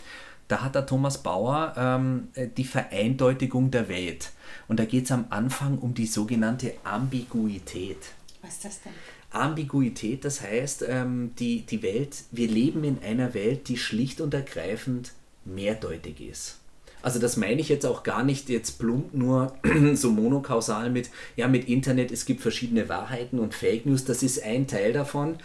da 0.48 0.62
hat 0.62 0.74
der 0.74 0.86
Thomas 0.86 1.22
Bauer 1.22 1.74
ähm, 1.76 2.28
äh, 2.34 2.48
die 2.48 2.64
Vereindeutigung 2.64 3.70
der 3.70 3.88
Welt. 3.88 4.32
Und 4.68 4.78
da 4.78 4.84
geht 4.84 5.04
es 5.04 5.12
am 5.12 5.26
Anfang 5.30 5.78
um 5.78 5.94
die 5.94 6.06
sogenannte 6.06 6.74
Ambiguität. 6.84 7.98
Was 8.42 8.54
ist 8.54 8.64
das 8.64 8.82
denn? 8.82 8.92
Ambiguität, 9.30 10.24
das 10.24 10.40
heißt, 10.40 10.84
ähm, 10.88 11.32
die, 11.38 11.62
die 11.62 11.82
Welt, 11.82 12.24
wir 12.30 12.46
leben 12.46 12.84
in 12.84 13.02
einer 13.02 13.34
Welt, 13.34 13.68
die 13.68 13.76
schlicht 13.76 14.20
und 14.20 14.32
ergreifend 14.32 15.12
mehrdeutig 15.44 16.20
ist. 16.20 16.58
Also 17.02 17.18
das 17.18 17.36
meine 17.36 17.60
ich 17.60 17.68
jetzt 17.68 17.84
auch 17.84 18.02
gar 18.02 18.22
nicht 18.22 18.48
jetzt 18.48 18.78
plump 18.78 19.12
nur 19.12 19.54
so 19.94 20.10
monokausal 20.10 20.88
mit, 20.88 21.10
ja, 21.36 21.48
mit 21.48 21.68
Internet, 21.68 22.10
es 22.12 22.24
gibt 22.24 22.40
verschiedene 22.40 22.88
Wahrheiten 22.88 23.38
und 23.38 23.54
Fake 23.54 23.84
News, 23.86 24.04
das 24.04 24.22
ist 24.22 24.42
ein 24.42 24.66
Teil 24.66 24.92
davon. 24.92 25.36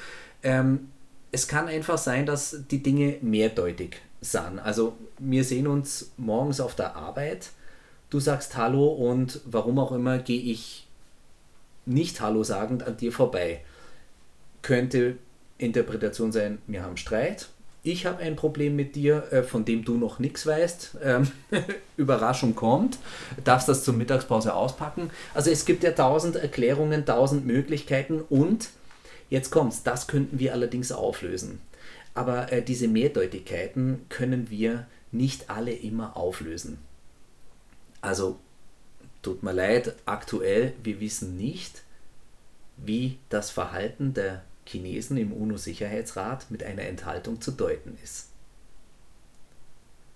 Ähm, 0.44 0.90
es 1.32 1.48
kann 1.48 1.68
einfach 1.68 1.98
sein, 1.98 2.26
dass 2.26 2.64
die 2.72 2.82
Dinge 2.82 3.18
mehrdeutig 3.22 3.98
sind. 4.22 4.60
Also 4.60 4.98
wir 5.18 5.44
sehen 5.44 5.68
uns 5.68 6.12
morgens 6.18 6.60
auf 6.60 6.76
der 6.76 6.96
Arbeit, 6.96 7.50
du 8.10 8.20
sagst 8.20 8.58
Hallo 8.58 8.88
und 8.88 9.42
warum 9.46 9.80
auch 9.80 9.92
immer 9.92 10.18
gehe 10.20 10.42
ich 10.42 10.88
nicht 11.86 12.22
Hallo 12.22 12.44
sagend 12.44 12.84
an 12.84 12.98
dir 12.98 13.12
vorbei. 13.12 13.62
Könnte 14.62 15.18
Interpretation 15.58 16.32
sein, 16.32 16.60
wir 16.68 16.84
haben 16.84 16.98
Streit, 16.98 17.50
ich 17.82 18.06
habe 18.06 18.22
ein 18.22 18.36
Problem 18.36 18.76
mit 18.76 18.96
dir, 18.96 19.32
äh, 19.32 19.44
von 19.44 19.64
dem 19.64 19.86
du 19.86 19.96
noch 19.96 20.20
nichts 20.20 20.46
weißt. 20.46 20.98
Ähm, 21.02 21.32
Überraschung 21.98 22.56
kommt. 22.56 22.98
Darfst 23.44 23.70
das 23.70 23.84
zur 23.84 23.94
Mittagspause 23.94 24.54
auspacken. 24.54 25.10
Also 25.34 25.50
es 25.50 25.66
gibt 25.66 25.84
ja 25.84 25.92
tausend 25.92 26.36
Erklärungen, 26.36 27.06
tausend 27.06 27.46
Möglichkeiten 27.46 28.22
und 28.30 28.70
jetzt 29.30 29.52
kommt's, 29.52 29.84
das 29.84 30.08
könnten 30.08 30.40
wir 30.40 30.54
allerdings 30.54 30.92
auflösen. 30.92 31.62
Aber 32.20 32.52
äh, 32.52 32.62
diese 32.62 32.90
Mehrdeutigkeiten 32.90 34.02
können 34.10 34.50
wir 34.50 34.88
nicht 35.14 35.50
alle 35.50 35.72
immer 35.72 36.18
auflösen. 36.18 36.78
Also 38.02 38.38
tut 39.22 39.42
mir 39.42 39.54
leid, 39.54 39.96
aktuell, 40.06 40.74
wir 40.84 41.00
wissen 41.00 41.38
nicht, 41.38 41.82
wie 42.76 43.20
das 43.30 43.52
Verhalten 43.52 44.14
der 44.14 44.44
Chinesen 44.66 45.16
im 45.16 45.32
UNO-Sicherheitsrat 45.32 46.52
mit 46.52 46.62
einer 46.62 46.82
Enthaltung 46.82 47.40
zu 47.40 47.52
deuten 47.52 47.98
ist. 48.04 48.28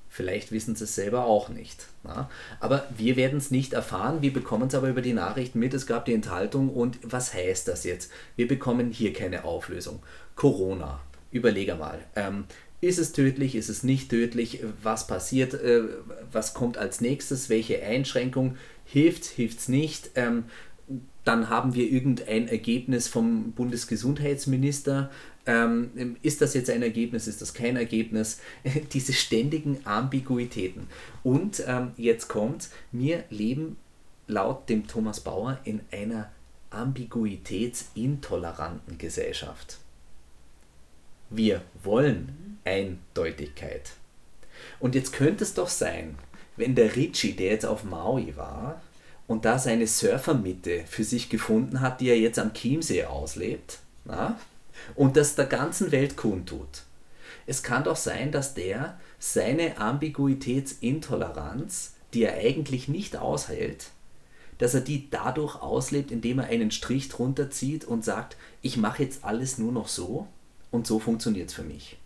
Vielleicht 0.10 0.52
wissen 0.52 0.76
sie 0.76 0.84
es 0.84 0.96
selber 0.96 1.24
auch 1.24 1.48
nicht. 1.48 1.88
Na? 2.04 2.30
Aber 2.60 2.86
wir 2.98 3.16
werden 3.16 3.38
es 3.38 3.50
nicht 3.50 3.72
erfahren. 3.72 4.22
Wir 4.22 4.34
bekommen 4.34 4.68
es 4.68 4.76
aber 4.76 4.89
über 4.89 5.02
die 5.02 5.13
Nachrichten 5.13 5.58
mit. 5.58 5.74
Es 5.74 5.88
gab 5.88 6.04
die 6.04 6.13
Enthaltung. 6.13 6.68
Und 6.70 7.00
was 7.02 7.34
heißt 7.34 7.70
das 7.70 7.86
jetzt? 7.86 8.12
Wir 8.36 8.50
bekommen 8.50 8.92
hier 8.92 9.13
keine 9.13 9.46
Auflösung. 9.46 10.04
Corona 10.36 11.00
überlege 11.34 11.76
mal. 11.76 12.00
Ähm, 12.15 12.46
Ist 12.82 13.00
es 13.00 13.13
tödlich? 13.13 13.56
Ist 13.56 13.69
es 13.69 13.84
nicht 13.84 14.10
tödlich? 14.10 14.60
Was 14.82 15.08
passiert? 15.08 15.54
Äh, 15.54 15.84
was 16.32 16.54
kommt 16.54 16.78
als 16.78 17.02
nächstes? 17.02 17.50
Welche 17.50 17.84
Einschränkung? 17.84 18.58
Hilft 18.86 19.26
Hilft 19.26 19.60
es 19.60 19.67
nicht? 19.67 20.12
Ähm, 20.15 20.46
dann 21.24 21.50
haben 21.50 21.74
wir 21.74 21.89
irgendein 21.89 22.50
Ergebnis 22.50 23.08
vom 23.08 23.54
Bundesgesundheitsminister. 23.54 25.10
Ähm, 25.46 26.17
ist 26.22 26.41
das 26.41 26.54
jetzt 26.54 26.69
ein 26.69 26.84
Ergebnis? 26.84 27.28
Ist 27.28 27.41
das 27.41 27.54
kein 27.54 27.78
Ergebnis? 27.78 28.41
Diese 28.93 29.13
ständigen 29.13 29.80
Ambiguitäten. 29.86 30.88
Und 31.24 31.63
ähm, 31.65 31.93
jetzt 31.98 32.28
kommt, 32.28 32.67
wir 32.91 33.24
leben 33.30 33.78
laut 34.28 34.67
dem 34.69 34.86
Thomas 34.88 35.22
Bauer 35.22 35.60
in 35.63 35.80
einer 35.91 36.30
ambiguitätsintoleranten 36.69 38.98
Gesellschaft. 38.98 39.80
Wir 41.36 41.63
wollen 41.82 42.60
Eindeutigkeit. 42.63 43.93
Und 44.80 44.93
jetzt 44.93 45.13
könnte 45.13 45.43
es 45.43 45.56
doch 45.56 45.67
sein, 45.67 46.15
wenn 46.58 46.76
der 46.76 46.96
Richie, 46.96 47.34
der 47.34 47.54
jetzt 47.54 47.65
auf 47.65 47.84
Maui 47.84 48.38
war 48.38 48.84
und 49.26 49.43
da 49.43 49.58
seine 49.58 49.88
Surfermitte 49.88 50.84
für 50.86 51.04
sich 51.04 51.30
gefunden 51.30 51.82
hat, 51.82 52.02
die 52.02 52.10
er 52.10 52.19
jetzt 52.19 52.38
am 52.38 52.54
Chiemsee 52.54 53.06
auslebt, 53.06 53.80
na, 54.06 54.39
und 54.93 55.17
das 55.17 55.34
der 55.34 55.48
ganzen 55.48 55.91
Welt 55.91 56.17
kundtut. 56.17 56.84
Es 57.48 57.63
kann 57.63 57.84
doch 57.84 57.96
sein, 57.96 58.32
dass 58.32 58.54
der 58.54 59.00
seine 59.17 59.80
Ambiguitätsintoleranz, 59.80 61.93
die 62.13 62.26
er 62.26 62.38
eigentlich 62.38 62.88
nicht 62.88 63.17
aushält, 63.17 63.88
dass 64.60 64.76
er 64.76 64.82
die 64.82 65.10
dadurch 65.10 65.60
auslebt, 65.60 66.12
indem 66.12 66.38
er 66.38 66.50
einen 66.50 66.69
Strich 66.69 67.10
drunter 67.10 67.50
zieht 67.50 67.86
und 67.86 68.06
sagt, 68.06 68.38
ich 68.62 68.78
mache 68.78 69.02
jetzt 69.02 69.24
alles 69.24 69.58
nur 69.58 69.72
noch 69.72 69.88
so 69.88 70.28
und 70.73 70.88
so 70.88 70.99
funktioniert 70.99 71.49
es 71.49 71.55
für 71.55 71.63
mich. 71.63 71.97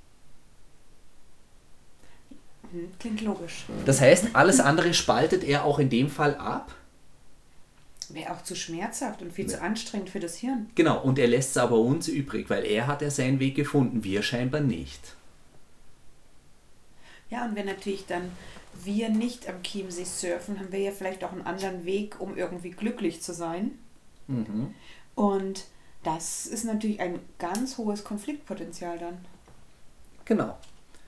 Klingt 2.99 3.21
logisch. 3.21 3.65
Das 3.85 4.01
heißt, 4.01 4.35
alles 4.35 4.59
andere 4.59 4.93
spaltet 4.93 5.45
er 5.45 5.63
auch 5.63 5.79
in 5.79 5.89
dem 5.89 6.09
Fall 6.09 6.35
ab. 6.35 6.75
Wäre 8.09 8.33
auch 8.33 8.43
zu 8.43 8.55
schmerzhaft 8.55 9.21
und 9.21 9.31
viel 9.31 9.45
ja. 9.45 9.57
zu 9.57 9.61
anstrengend 9.61 10.09
für 10.09 10.19
das 10.19 10.35
Hirn. 10.35 10.69
Genau, 10.75 11.01
und 11.01 11.17
er 11.17 11.27
lässt 11.27 11.51
es 11.51 11.57
aber 11.57 11.79
uns 11.79 12.09
übrig, 12.09 12.49
weil 12.49 12.65
er 12.65 12.87
hat 12.87 13.01
ja 13.01 13.09
seinen 13.09 13.39
Weg 13.39 13.55
gefunden, 13.55 14.03
wir 14.03 14.21
scheinbar 14.21 14.61
nicht. 14.61 15.15
Ja, 17.29 17.45
und 17.45 17.55
wenn 17.55 17.65
natürlich 17.65 18.05
dann 18.05 18.31
wir 18.83 19.09
nicht 19.09 19.47
am 19.47 19.63
Chiemsee 19.63 20.03
surfen, 20.03 20.59
haben 20.59 20.71
wir 20.73 20.79
ja 20.79 20.91
vielleicht 20.91 21.23
auch 21.23 21.31
einen 21.31 21.41
anderen 21.41 21.85
Weg, 21.85 22.19
um 22.19 22.35
irgendwie 22.35 22.71
glücklich 22.71 23.21
zu 23.21 23.33
sein. 23.33 23.71
Mhm. 24.27 24.73
Und 25.15 25.65
das 26.07 26.45
ist 26.45 26.63
natürlich 26.63 27.01
ein 27.01 27.19
ganz 27.37 27.77
hohes 27.77 28.05
Konfliktpotenzial 28.05 28.97
dann. 28.97 29.17
Genau. 30.23 30.57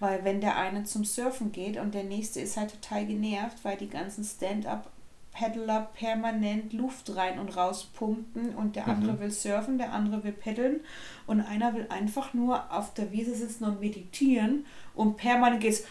Weil 0.02 0.26
wenn 0.26 0.42
der 0.42 0.58
eine 0.58 0.84
zum 0.84 1.06
Surfen 1.06 1.54
geht 1.54 1.78
und 1.78 1.94
der 1.94 2.04
nächste 2.04 2.42
ist 2.42 2.58
halt 2.58 2.72
total 2.72 3.06
genervt, 3.06 3.60
weil 3.64 3.78
die 3.78 3.88
ganzen 3.88 4.26
Stand-up-Paddler 4.26 5.90
permanent 5.94 6.74
Luft 6.74 7.16
rein 7.16 7.40
und 7.40 7.56
raus 7.56 7.90
pumpen 7.94 8.54
und 8.56 8.76
der 8.76 8.88
andere 8.88 9.14
mhm. 9.14 9.20
will 9.22 9.32
surfen, 9.32 9.78
der 9.78 9.94
andere 9.94 10.26
will 10.26 10.34
paddeln 10.34 10.82
und 11.28 11.40
einer 11.40 11.74
will 11.76 11.88
einfach 11.90 12.34
nur 12.34 12.74
auf 12.74 12.94
der 12.94 13.14
Wiese 13.14 13.36
sitzen 13.36 13.64
und 13.64 13.80
meditieren 13.80 14.66
und 14.96 15.16
permanent 15.16 15.62
geht's 15.62 15.86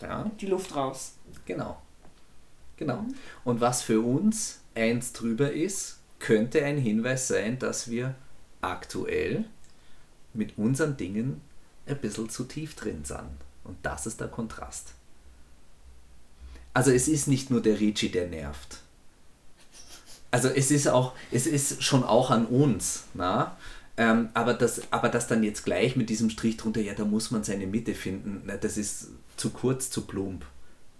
ja. 0.00 0.30
die 0.40 0.46
Luft 0.46 0.74
raus. 0.74 1.16
Genau. 1.44 1.76
Genau. 2.78 3.02
Mhm. 3.02 3.14
Und 3.44 3.60
was 3.60 3.82
für 3.82 4.00
uns 4.00 4.62
eins 4.74 5.12
drüber 5.12 5.52
ist, 5.52 6.00
könnte 6.18 6.64
ein 6.64 6.78
Hinweis 6.78 7.28
sein, 7.28 7.58
dass 7.58 7.90
wir 7.90 8.14
aktuell 8.60 9.44
mit 10.32 10.58
unseren 10.58 10.96
Dingen 10.96 11.40
ein 11.86 11.98
bisschen 11.98 12.28
zu 12.30 12.44
tief 12.44 12.74
drin 12.74 13.04
sind. 13.04 13.36
Und 13.64 13.76
das 13.82 14.06
ist 14.06 14.20
der 14.20 14.28
Kontrast. 14.28 14.92
Also 16.72 16.90
es 16.90 17.08
ist 17.08 17.28
nicht 17.28 17.50
nur 17.50 17.62
der 17.62 17.78
Ricci, 17.78 18.10
der 18.10 18.26
nervt. 18.26 18.78
Also 20.30 20.48
es 20.48 20.70
ist 20.72 20.88
auch, 20.88 21.12
es 21.30 21.46
ist 21.46 21.82
schon 21.82 22.02
auch 22.02 22.30
an 22.30 22.46
uns. 22.46 23.04
Na? 23.14 23.56
Ähm, 23.96 24.30
aber, 24.34 24.54
das, 24.54 24.82
aber 24.90 25.08
das 25.08 25.28
dann 25.28 25.44
jetzt 25.44 25.64
gleich 25.64 25.94
mit 25.94 26.10
diesem 26.10 26.30
Strich 26.30 26.56
drunter, 26.56 26.80
ja, 26.80 26.94
da 26.94 27.04
muss 27.04 27.30
man 27.30 27.44
seine 27.44 27.68
Mitte 27.68 27.94
finden, 27.94 28.42
na, 28.44 28.56
das 28.56 28.76
ist 28.76 29.10
zu 29.36 29.50
kurz, 29.50 29.90
zu 29.90 30.02
plump. 30.02 30.44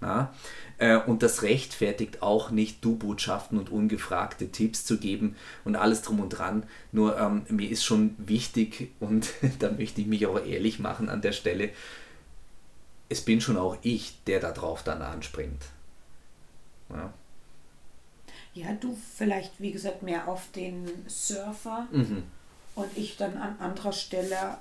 Na? 0.01 0.33
Äh, 0.79 0.99
und 0.99 1.23
das 1.23 1.43
rechtfertigt 1.43 2.23
auch 2.23 2.51
nicht, 2.51 2.85
Du-Botschaften 2.85 3.59
und 3.59 3.71
ungefragte 3.71 4.51
Tipps 4.51 4.85
zu 4.85 4.99
geben 4.99 5.37
und 5.65 5.77
alles 5.77 6.03
drum 6.03 6.21
und 6.21 6.31
dran. 6.31 6.65
Nur 6.93 7.19
ähm, 7.19 7.47
mir 7.49 7.71
ist 7.71 7.85
schon 7.85 8.15
wichtig, 8.19 8.91
und 9.01 9.29
da 9.61 9.71
möchte 9.71 10.01
ich 10.01 10.07
mich 10.07 10.27
auch 10.27 10.45
ehrlich 10.45 10.79
machen 10.79 11.09
an 11.09 11.23
der 11.23 11.33
Stelle, 11.33 11.71
es 13.09 13.21
bin 13.21 13.41
schon 13.41 13.57
auch 13.57 13.77
ich, 13.83 14.23
der 14.25 14.41
da 14.41 14.51
drauf 14.51 14.83
dann 14.83 15.03
anspringt. 15.03 15.63
Ja. 16.91 17.13
Ja, 18.55 18.73
du 18.73 18.97
vielleicht, 19.17 19.61
wie 19.61 19.73
gesagt, 19.73 20.03
mehr 20.03 20.29
auf 20.29 20.53
den 20.53 20.89
Surfer 21.09 21.89
mhm. 21.91 22.23
und 22.77 22.97
ich 22.97 23.17
dann 23.17 23.37
an 23.37 23.57
anderer 23.59 23.93
Stelle 23.93 24.59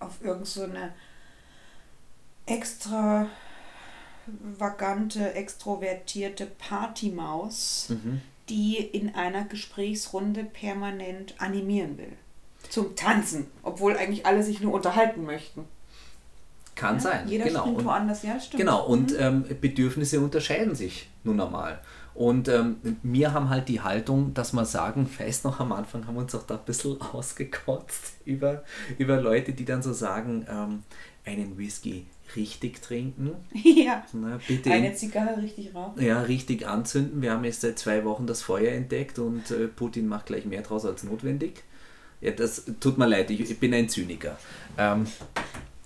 auf 0.00 0.20
irgendeine 0.20 0.88
so 2.46 2.52
extra 2.52 3.28
vagante, 4.58 5.34
extrovertierte 5.34 6.46
Partymaus, 6.46 7.88
mhm. 7.90 8.20
die 8.48 8.76
in 8.76 9.14
einer 9.14 9.44
Gesprächsrunde 9.44 10.44
permanent 10.44 11.34
animieren 11.38 11.98
will. 11.98 12.12
Zum 12.68 12.96
Tanzen, 12.96 13.46
obwohl 13.62 13.96
eigentlich 13.96 14.26
alle 14.26 14.42
sich 14.42 14.60
nur 14.60 14.74
unterhalten 14.74 15.24
möchten. 15.24 15.64
Kann 16.74 16.96
ja, 16.96 17.00
sein. 17.00 17.28
Jeder 17.28 17.44
genau. 17.44 17.60
springt 17.60 17.84
woanders, 17.84 18.22
ja, 18.22 18.38
stimmt. 18.38 18.60
Genau, 18.60 18.84
und 18.84 19.12
mhm. 19.12 19.18
ähm, 19.18 19.44
Bedürfnisse 19.60 20.20
unterscheiden 20.20 20.74
sich 20.74 21.08
nun 21.24 21.40
einmal. 21.40 21.80
Und 22.14 22.48
ähm, 22.48 22.76
wir 23.02 23.34
haben 23.34 23.50
halt 23.50 23.68
die 23.68 23.82
Haltung, 23.82 24.32
dass 24.32 24.54
wir 24.54 24.64
sagen, 24.64 25.06
fest 25.06 25.44
noch 25.44 25.60
am 25.60 25.72
Anfang 25.72 26.06
haben 26.06 26.14
wir 26.14 26.22
uns 26.22 26.34
auch 26.34 26.44
da 26.44 26.54
ein 26.54 26.64
bisschen 26.64 27.00
ausgekotzt 27.12 28.14
über, 28.24 28.64
über 28.98 29.20
Leute, 29.20 29.52
die 29.52 29.64
dann 29.64 29.82
so 29.82 29.92
sagen, 29.92 30.46
ähm, 30.48 30.82
einen 31.24 31.58
Whisky 31.58 32.06
richtig 32.34 32.82
trinken. 32.82 33.32
Ja. 33.64 34.04
Na, 34.12 34.40
bitte 34.46 34.70
Eine 34.70 34.94
Zigarre 34.94 35.40
richtig 35.42 35.74
rauchen. 35.74 36.02
Ja, 36.02 36.22
richtig 36.22 36.66
anzünden. 36.66 37.22
Wir 37.22 37.32
haben 37.32 37.44
jetzt 37.44 37.60
seit 37.60 37.78
zwei 37.78 38.04
Wochen 38.04 38.26
das 38.26 38.42
Feuer 38.42 38.72
entdeckt 38.72 39.18
und 39.18 39.50
äh, 39.50 39.68
Putin 39.68 40.08
macht 40.08 40.26
gleich 40.26 40.44
mehr 40.44 40.62
draus 40.62 40.84
als 40.84 41.02
notwendig. 41.02 41.62
Ja, 42.20 42.30
das 42.32 42.64
tut 42.80 42.98
mir 42.98 43.06
leid, 43.06 43.30
ich, 43.30 43.40
ich 43.40 43.60
bin 43.60 43.74
ein 43.74 43.88
Zyniker. 43.88 44.38
Ähm, 44.78 45.06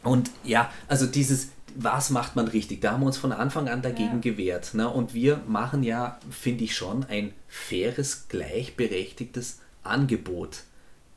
und 0.03 0.31
ja, 0.45 0.71
also 0.89 1.07
dieses, 1.07 1.49
was 1.75 2.11
macht 2.11 2.37
man 2.37 2.49
richtig? 2.49 2.81
Da 2.81 2.93
haben 2.93 3.01
wir 3.01 3.07
uns 3.07 3.19
von 3.19 3.33
Anfang 3.33 3.69
an 3.69 3.83
dagegen 3.83 4.15
ja. 4.15 4.21
gewehrt. 4.21 4.75
Ne? 4.75 4.89
Und 4.89 5.15
wir 5.15 5.43
machen 5.47 5.83
ja, 5.83 6.19
finde 6.31 6.65
ich 6.65 6.75
schon, 6.75 7.05
ein 7.05 7.33
faires, 7.49 8.27
gleichberechtigtes 8.29 9.61
Angebot 9.83 10.63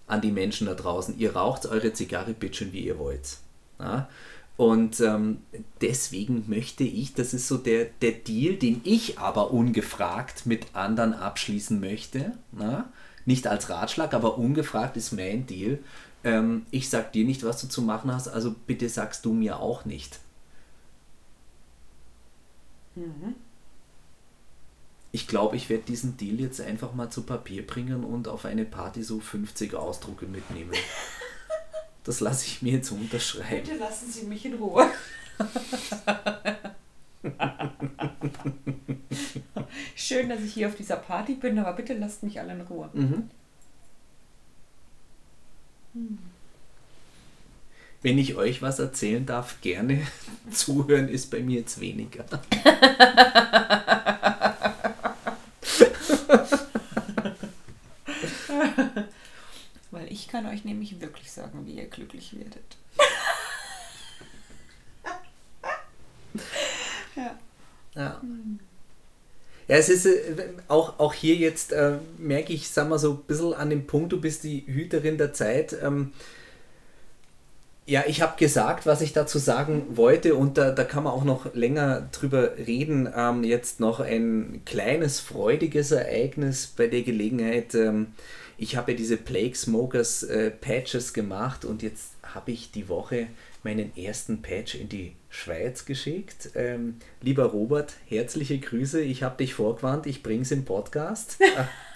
an 0.07 0.21
die 0.21 0.31
Menschen 0.31 0.67
da 0.67 0.73
draußen. 0.73 1.17
Ihr 1.17 1.35
raucht 1.35 1.65
eure 1.65 1.93
Zigarre 1.93 2.33
bitte 2.33 2.73
wie 2.73 2.85
ihr 2.85 2.99
wollt. 2.99 3.37
Ja? 3.79 4.09
Und 4.55 4.99
ähm, 4.99 5.39
deswegen 5.81 6.45
möchte 6.47 6.83
ich, 6.83 7.13
das 7.13 7.33
ist 7.33 7.47
so 7.47 7.57
der, 7.57 7.85
der 8.01 8.11
Deal, 8.11 8.55
den 8.55 8.81
ich 8.83 9.17
aber 9.17 9.51
ungefragt 9.51 10.45
mit 10.45 10.75
anderen 10.75 11.13
abschließen 11.13 11.79
möchte. 11.79 12.37
Na? 12.51 12.91
Nicht 13.25 13.47
als 13.47 13.69
Ratschlag, 13.69 14.13
aber 14.13 14.37
ungefragt 14.37 14.95
ist 14.95 15.11
mein 15.11 15.47
Deal. 15.47 15.79
Ähm, 16.23 16.65
ich 16.69 16.89
sag 16.89 17.13
dir 17.13 17.25
nicht, 17.25 17.43
was 17.43 17.61
du 17.61 17.67
zu 17.67 17.81
machen 17.81 18.11
hast, 18.11 18.27
also 18.27 18.53
bitte 18.67 18.87
sagst 18.89 19.25
du 19.25 19.33
mir 19.33 19.59
auch 19.59 19.85
nicht. 19.85 20.19
Mhm. 22.95 23.35
Ich 25.11 25.27
glaube, 25.27 25.55
ich 25.55 25.69
werde 25.69 25.83
diesen 25.83 26.17
Deal 26.17 26.39
jetzt 26.39 26.61
einfach 26.61 26.93
mal 26.93 27.09
zu 27.09 27.23
Papier 27.23 27.65
bringen 27.65 28.03
und 28.03 28.27
auf 28.27 28.45
eine 28.45 28.65
Party 28.65 29.03
so 29.03 29.19
50 29.19 29.73
Ausdrucke 29.73 30.25
mitnehmen. 30.25 30.73
Das 32.03 32.19
lasse 32.19 32.45
ich 32.47 32.61
mir 32.61 32.73
jetzt 32.73 32.91
unterschreiben. 32.91 33.63
Bitte 33.63 33.77
lassen 33.77 34.11
Sie 34.11 34.25
mich 34.25 34.45
in 34.45 34.55
Ruhe. 34.55 34.89
Schön, 39.95 40.27
dass 40.29 40.41
ich 40.41 40.53
hier 40.53 40.67
auf 40.67 40.75
dieser 40.75 40.97
Party 40.97 41.35
bin, 41.35 41.57
aber 41.59 41.73
bitte 41.73 41.93
lasst 41.93 42.23
mich 42.23 42.39
alle 42.39 42.53
in 42.53 42.61
Ruhe. 42.61 42.89
Mhm. 42.93 43.29
Hm. 45.93 46.19
Wenn 48.01 48.17
ich 48.17 48.35
euch 48.35 48.61
was 48.61 48.79
erzählen 48.79 49.25
darf, 49.25 49.61
gerne. 49.61 50.05
Zuhören 50.51 51.07
ist 51.07 51.31
bei 51.31 51.39
mir 51.39 51.59
jetzt 51.59 51.79
weniger. 51.79 52.25
Ich 60.09 60.22
kann 60.33 60.47
euch 60.47 60.65
nämlich 60.65 60.99
wirklich 60.99 61.31
sagen, 61.31 61.67
wie 61.67 61.73
ihr 61.73 61.85
glücklich 61.85 62.35
werdet. 62.35 62.77
ja. 67.15 67.37
Ja. 67.93 68.19
Ja, 69.67 69.75
es 69.75 69.89
ist 69.89 70.07
äh, 70.07 70.49
auch, 70.67 70.97
auch 70.97 71.13
hier 71.13 71.35
jetzt, 71.35 71.71
äh, 71.71 71.99
merke 72.17 72.51
ich, 72.51 72.67
sag 72.67 72.89
mal 72.89 72.97
so 72.97 73.11
ein 73.11 73.21
bisschen 73.27 73.53
an 73.53 73.69
dem 73.69 73.85
Punkt, 73.85 74.11
du 74.11 74.19
bist 74.19 74.43
die 74.43 74.65
Hüterin 74.65 75.19
der 75.19 75.33
Zeit. 75.33 75.77
Ähm, 75.83 76.13
Ja, 77.85 78.05
ich 78.07 78.21
habe 78.21 78.37
gesagt, 78.37 78.85
was 78.85 79.01
ich 79.01 79.11
dazu 79.11 79.39
sagen 79.39 79.85
wollte 79.97 80.35
und 80.35 80.57
da, 80.57 80.71
da 80.71 80.85
kann 80.85 81.03
man 81.03 81.11
auch 81.11 81.25
noch 81.25 81.53
länger 81.53 82.07
drüber 82.13 82.57
reden. 82.57 83.09
Ähm, 83.13 83.43
jetzt 83.43 83.81
noch 83.81 83.99
ein 83.99 84.61
kleines 84.65 85.19
freudiges 85.19 85.91
Ereignis 85.91 86.67
bei 86.67 86.87
der 86.87 87.01
Gelegenheit. 87.01 87.75
Ähm, 87.75 88.13
ich 88.57 88.77
habe 88.77 88.93
ja 88.93 88.97
diese 88.97 89.17
Plague 89.17 89.55
Smokers 89.55 90.23
äh, 90.23 90.49
Patches 90.49 91.13
gemacht 91.13 91.65
und 91.65 91.83
jetzt 91.83 92.13
habe 92.23 92.51
ich 92.51 92.71
die 92.71 92.87
Woche 92.87 93.27
meinen 93.63 93.95
ersten 93.97 94.41
Patch 94.41 94.75
in 94.75 94.87
die 94.87 95.15
Schweiz 95.29 95.83
geschickt. 95.83 96.51
Ähm, 96.55 96.95
lieber 97.21 97.45
Robert, 97.45 97.95
herzliche 98.07 98.59
Grüße. 98.59 99.01
Ich 99.01 99.23
habe 99.23 99.37
dich 99.37 99.53
vorgewarnt, 99.53 100.05
ich 100.05 100.23
bringe 100.23 100.43
es 100.43 100.51
im 100.51 100.63
Podcast. 100.63 101.37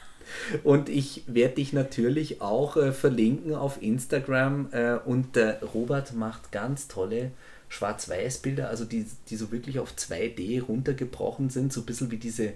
Und 0.64 0.90
ich 0.90 1.24
werde 1.28 1.56
dich 1.56 1.74
natürlich 1.74 2.42
auch 2.42 2.78
äh, 2.78 2.92
verlinken 2.92 3.56
auf 3.56 3.82
Instagram. 3.82 4.70
Äh, 4.72 4.98
und 5.06 5.36
der 5.36 5.62
Robert 5.64 6.14
macht 6.14 6.52
ganz 6.52 6.88
tolle 6.88 7.32
Schwarz-Weiß-Bilder, 7.70 8.70
also 8.70 8.86
die, 8.86 9.06
die 9.30 9.36
so 9.36 9.52
wirklich 9.52 9.80
auf 9.80 9.94
2D 9.94 10.64
runtergebrochen 10.64 11.50
sind, 11.50 11.74
so 11.74 11.82
ein 11.82 11.86
bisschen 11.86 12.12
wie 12.12 12.18
diese 12.18 12.54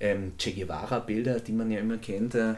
ähm, 0.00 0.32
Che 0.38 0.52
Guevara-Bilder, 0.52 1.40
die 1.40 1.52
man 1.52 1.70
ja 1.70 1.80
immer 1.80 1.98
kennt. 1.98 2.34
Äh, 2.34 2.54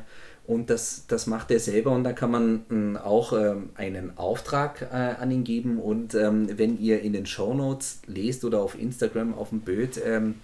und 0.47 0.71
das, 0.71 1.07
das 1.09 1.27
macht 1.27 1.51
er 1.51 1.59
selber 1.59 1.91
und 1.91 2.05
da 2.05 2.13
kann 2.13 2.31
man 2.31 2.61
äh, 2.71 2.97
auch 2.99 3.33
ähm, 3.33 3.71
einen 3.75 4.17
Auftrag 4.17 4.83
äh, 4.83 5.17
an 5.21 5.33
ihn 5.33 5.43
geben. 5.43 5.81
Und 5.81 6.15
ähm, 6.15 6.57
wenn 6.57 6.81
ihr 6.81 7.03
in 7.03 7.13
den 7.13 7.27
Show 7.27 7.53
Notes 7.53 7.99
lest 8.07 8.45
oder 8.45 8.61
auf 8.61 8.79
Instagram 8.79 9.35
auf 9.35 9.49
dem 9.51 9.63
Bild 9.63 10.01
ähm, 10.05 10.37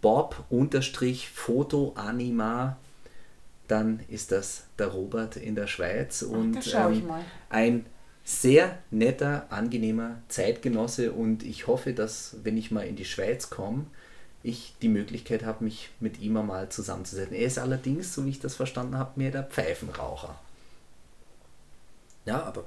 Bob-Fotoanima 0.00 2.76
dann 3.70 4.00
ist 4.08 4.32
das 4.32 4.64
der 4.78 4.88
Robert 4.88 5.36
in 5.36 5.54
der 5.54 5.66
Schweiz 5.66 6.24
Ach, 6.26 6.32
und 6.32 6.74
ähm, 6.74 7.10
ein 7.48 7.86
sehr 8.24 8.78
netter, 8.90 9.46
angenehmer 9.50 10.22
Zeitgenosse 10.28 11.12
und 11.12 11.42
ich 11.42 11.66
hoffe, 11.66 11.92
dass 11.92 12.36
wenn 12.42 12.56
ich 12.56 12.70
mal 12.70 12.86
in 12.86 12.96
die 12.96 13.04
Schweiz 13.04 13.50
komme, 13.50 13.86
ich 14.42 14.74
die 14.80 14.88
Möglichkeit 14.88 15.44
habe, 15.44 15.64
mich 15.64 15.90
mit 16.00 16.20
ihm 16.20 16.36
einmal 16.36 16.70
zusammenzusetzen. 16.70 17.34
Er 17.34 17.46
ist 17.46 17.58
allerdings, 17.58 18.14
so 18.14 18.24
wie 18.24 18.30
ich 18.30 18.40
das 18.40 18.56
verstanden 18.56 18.96
habe, 18.96 19.18
mehr 19.18 19.30
der 19.30 19.44
Pfeifenraucher. 19.44 20.38
Ja, 22.24 22.42
aber 22.44 22.64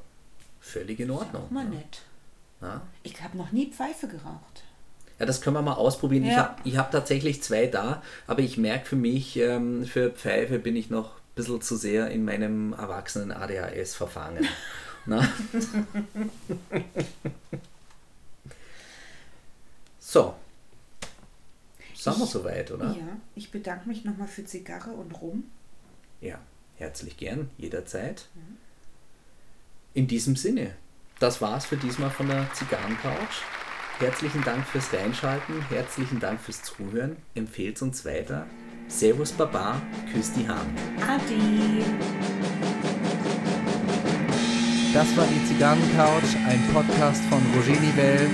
völlig 0.59 0.99
in 0.99 1.09
Ordnung. 1.11 1.43
Ist 1.43 1.47
auch 1.47 1.51
mal 1.51 1.63
ja. 1.65 1.69
nett. 1.71 2.01
Ja? 2.61 2.81
Ich 3.01 3.21
habe 3.23 3.37
noch 3.37 3.51
nie 3.51 3.71
Pfeife 3.71 4.07
geraucht. 4.07 4.63
Ja, 5.19 5.25
das 5.25 5.41
können 5.41 5.55
wir 5.55 5.61
mal 5.61 5.73
ausprobieren. 5.73 6.25
Ja. 6.25 6.31
Ich 6.31 6.37
habe 6.37 6.55
ich 6.63 6.77
hab 6.77 6.91
tatsächlich 6.91 7.43
zwei 7.43 7.67
da, 7.67 8.01
aber 8.27 8.41
ich 8.41 8.57
merke 8.57 8.85
für 8.85 8.95
mich, 8.95 9.37
ähm, 9.37 9.85
für 9.85 10.09
Pfeife 10.11 10.59
bin 10.59 10.75
ich 10.75 10.89
noch 10.89 11.11
ein 11.11 11.35
bisschen 11.35 11.61
zu 11.61 11.77
sehr 11.77 12.09
in 12.09 12.25
meinem 12.25 12.73
erwachsenen 12.73 13.31
ADHS 13.31 13.95
verfangen. 13.95 14.47
so. 19.99 20.35
Sind 21.93 22.19
wir 22.19 22.25
soweit, 22.25 22.71
oder? 22.71 22.87
Ja, 22.87 23.17
ich 23.35 23.51
bedanke 23.51 23.87
mich 23.87 24.03
nochmal 24.03 24.27
für 24.27 24.43
Zigarre 24.43 24.89
und 24.91 25.21
Rum. 25.21 25.45
Ja, 26.19 26.39
herzlich 26.75 27.15
gern, 27.17 27.49
jederzeit. 27.57 28.27
In 29.93 30.07
diesem 30.07 30.35
Sinne, 30.35 30.75
das 31.19 31.41
war's 31.41 31.65
für 31.65 31.77
diesmal 31.77 32.09
von 32.09 32.27
der 32.27 32.51
Zigarrencouch. 32.53 33.43
Herzlichen 33.99 34.43
Dank 34.43 34.65
fürs 34.65 34.91
Reinschalten, 34.91 35.61
herzlichen 35.69 36.19
Dank 36.19 36.39
fürs 36.39 36.63
Zuhören. 36.63 37.15
Empfehlt 37.35 37.81
uns 37.81 38.03
weiter. 38.05 38.47
Servus 38.87 39.31
Baba, 39.31 39.81
küsst 40.11 40.35
die 40.35 40.47
Hand. 40.47 40.77
Adi. 41.07 41.83
Das 44.93 45.15
war 45.15 45.25
die 45.25 45.45
Zigarrencouch, 45.47 46.35
ein 46.47 46.61
Podcast 46.73 47.23
von 47.25 47.41
Roger 47.55 47.79
Nivelle 47.79 48.29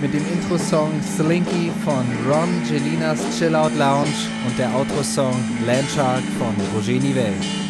mit 0.00 0.12
dem 0.12 0.24
Intro-Song 0.32 0.92
Slinky 1.02 1.70
von 1.84 2.04
Ron 2.28 2.62
Gelinas 2.68 3.20
Chill 3.38 3.54
Out 3.54 3.74
Lounge 3.76 4.28
und 4.46 4.58
der 4.58 4.74
Outro-Song 4.74 5.34
Landshark 5.66 6.22
von 6.38 6.54
Roger 6.74 7.00
Nivelle. 7.00 7.65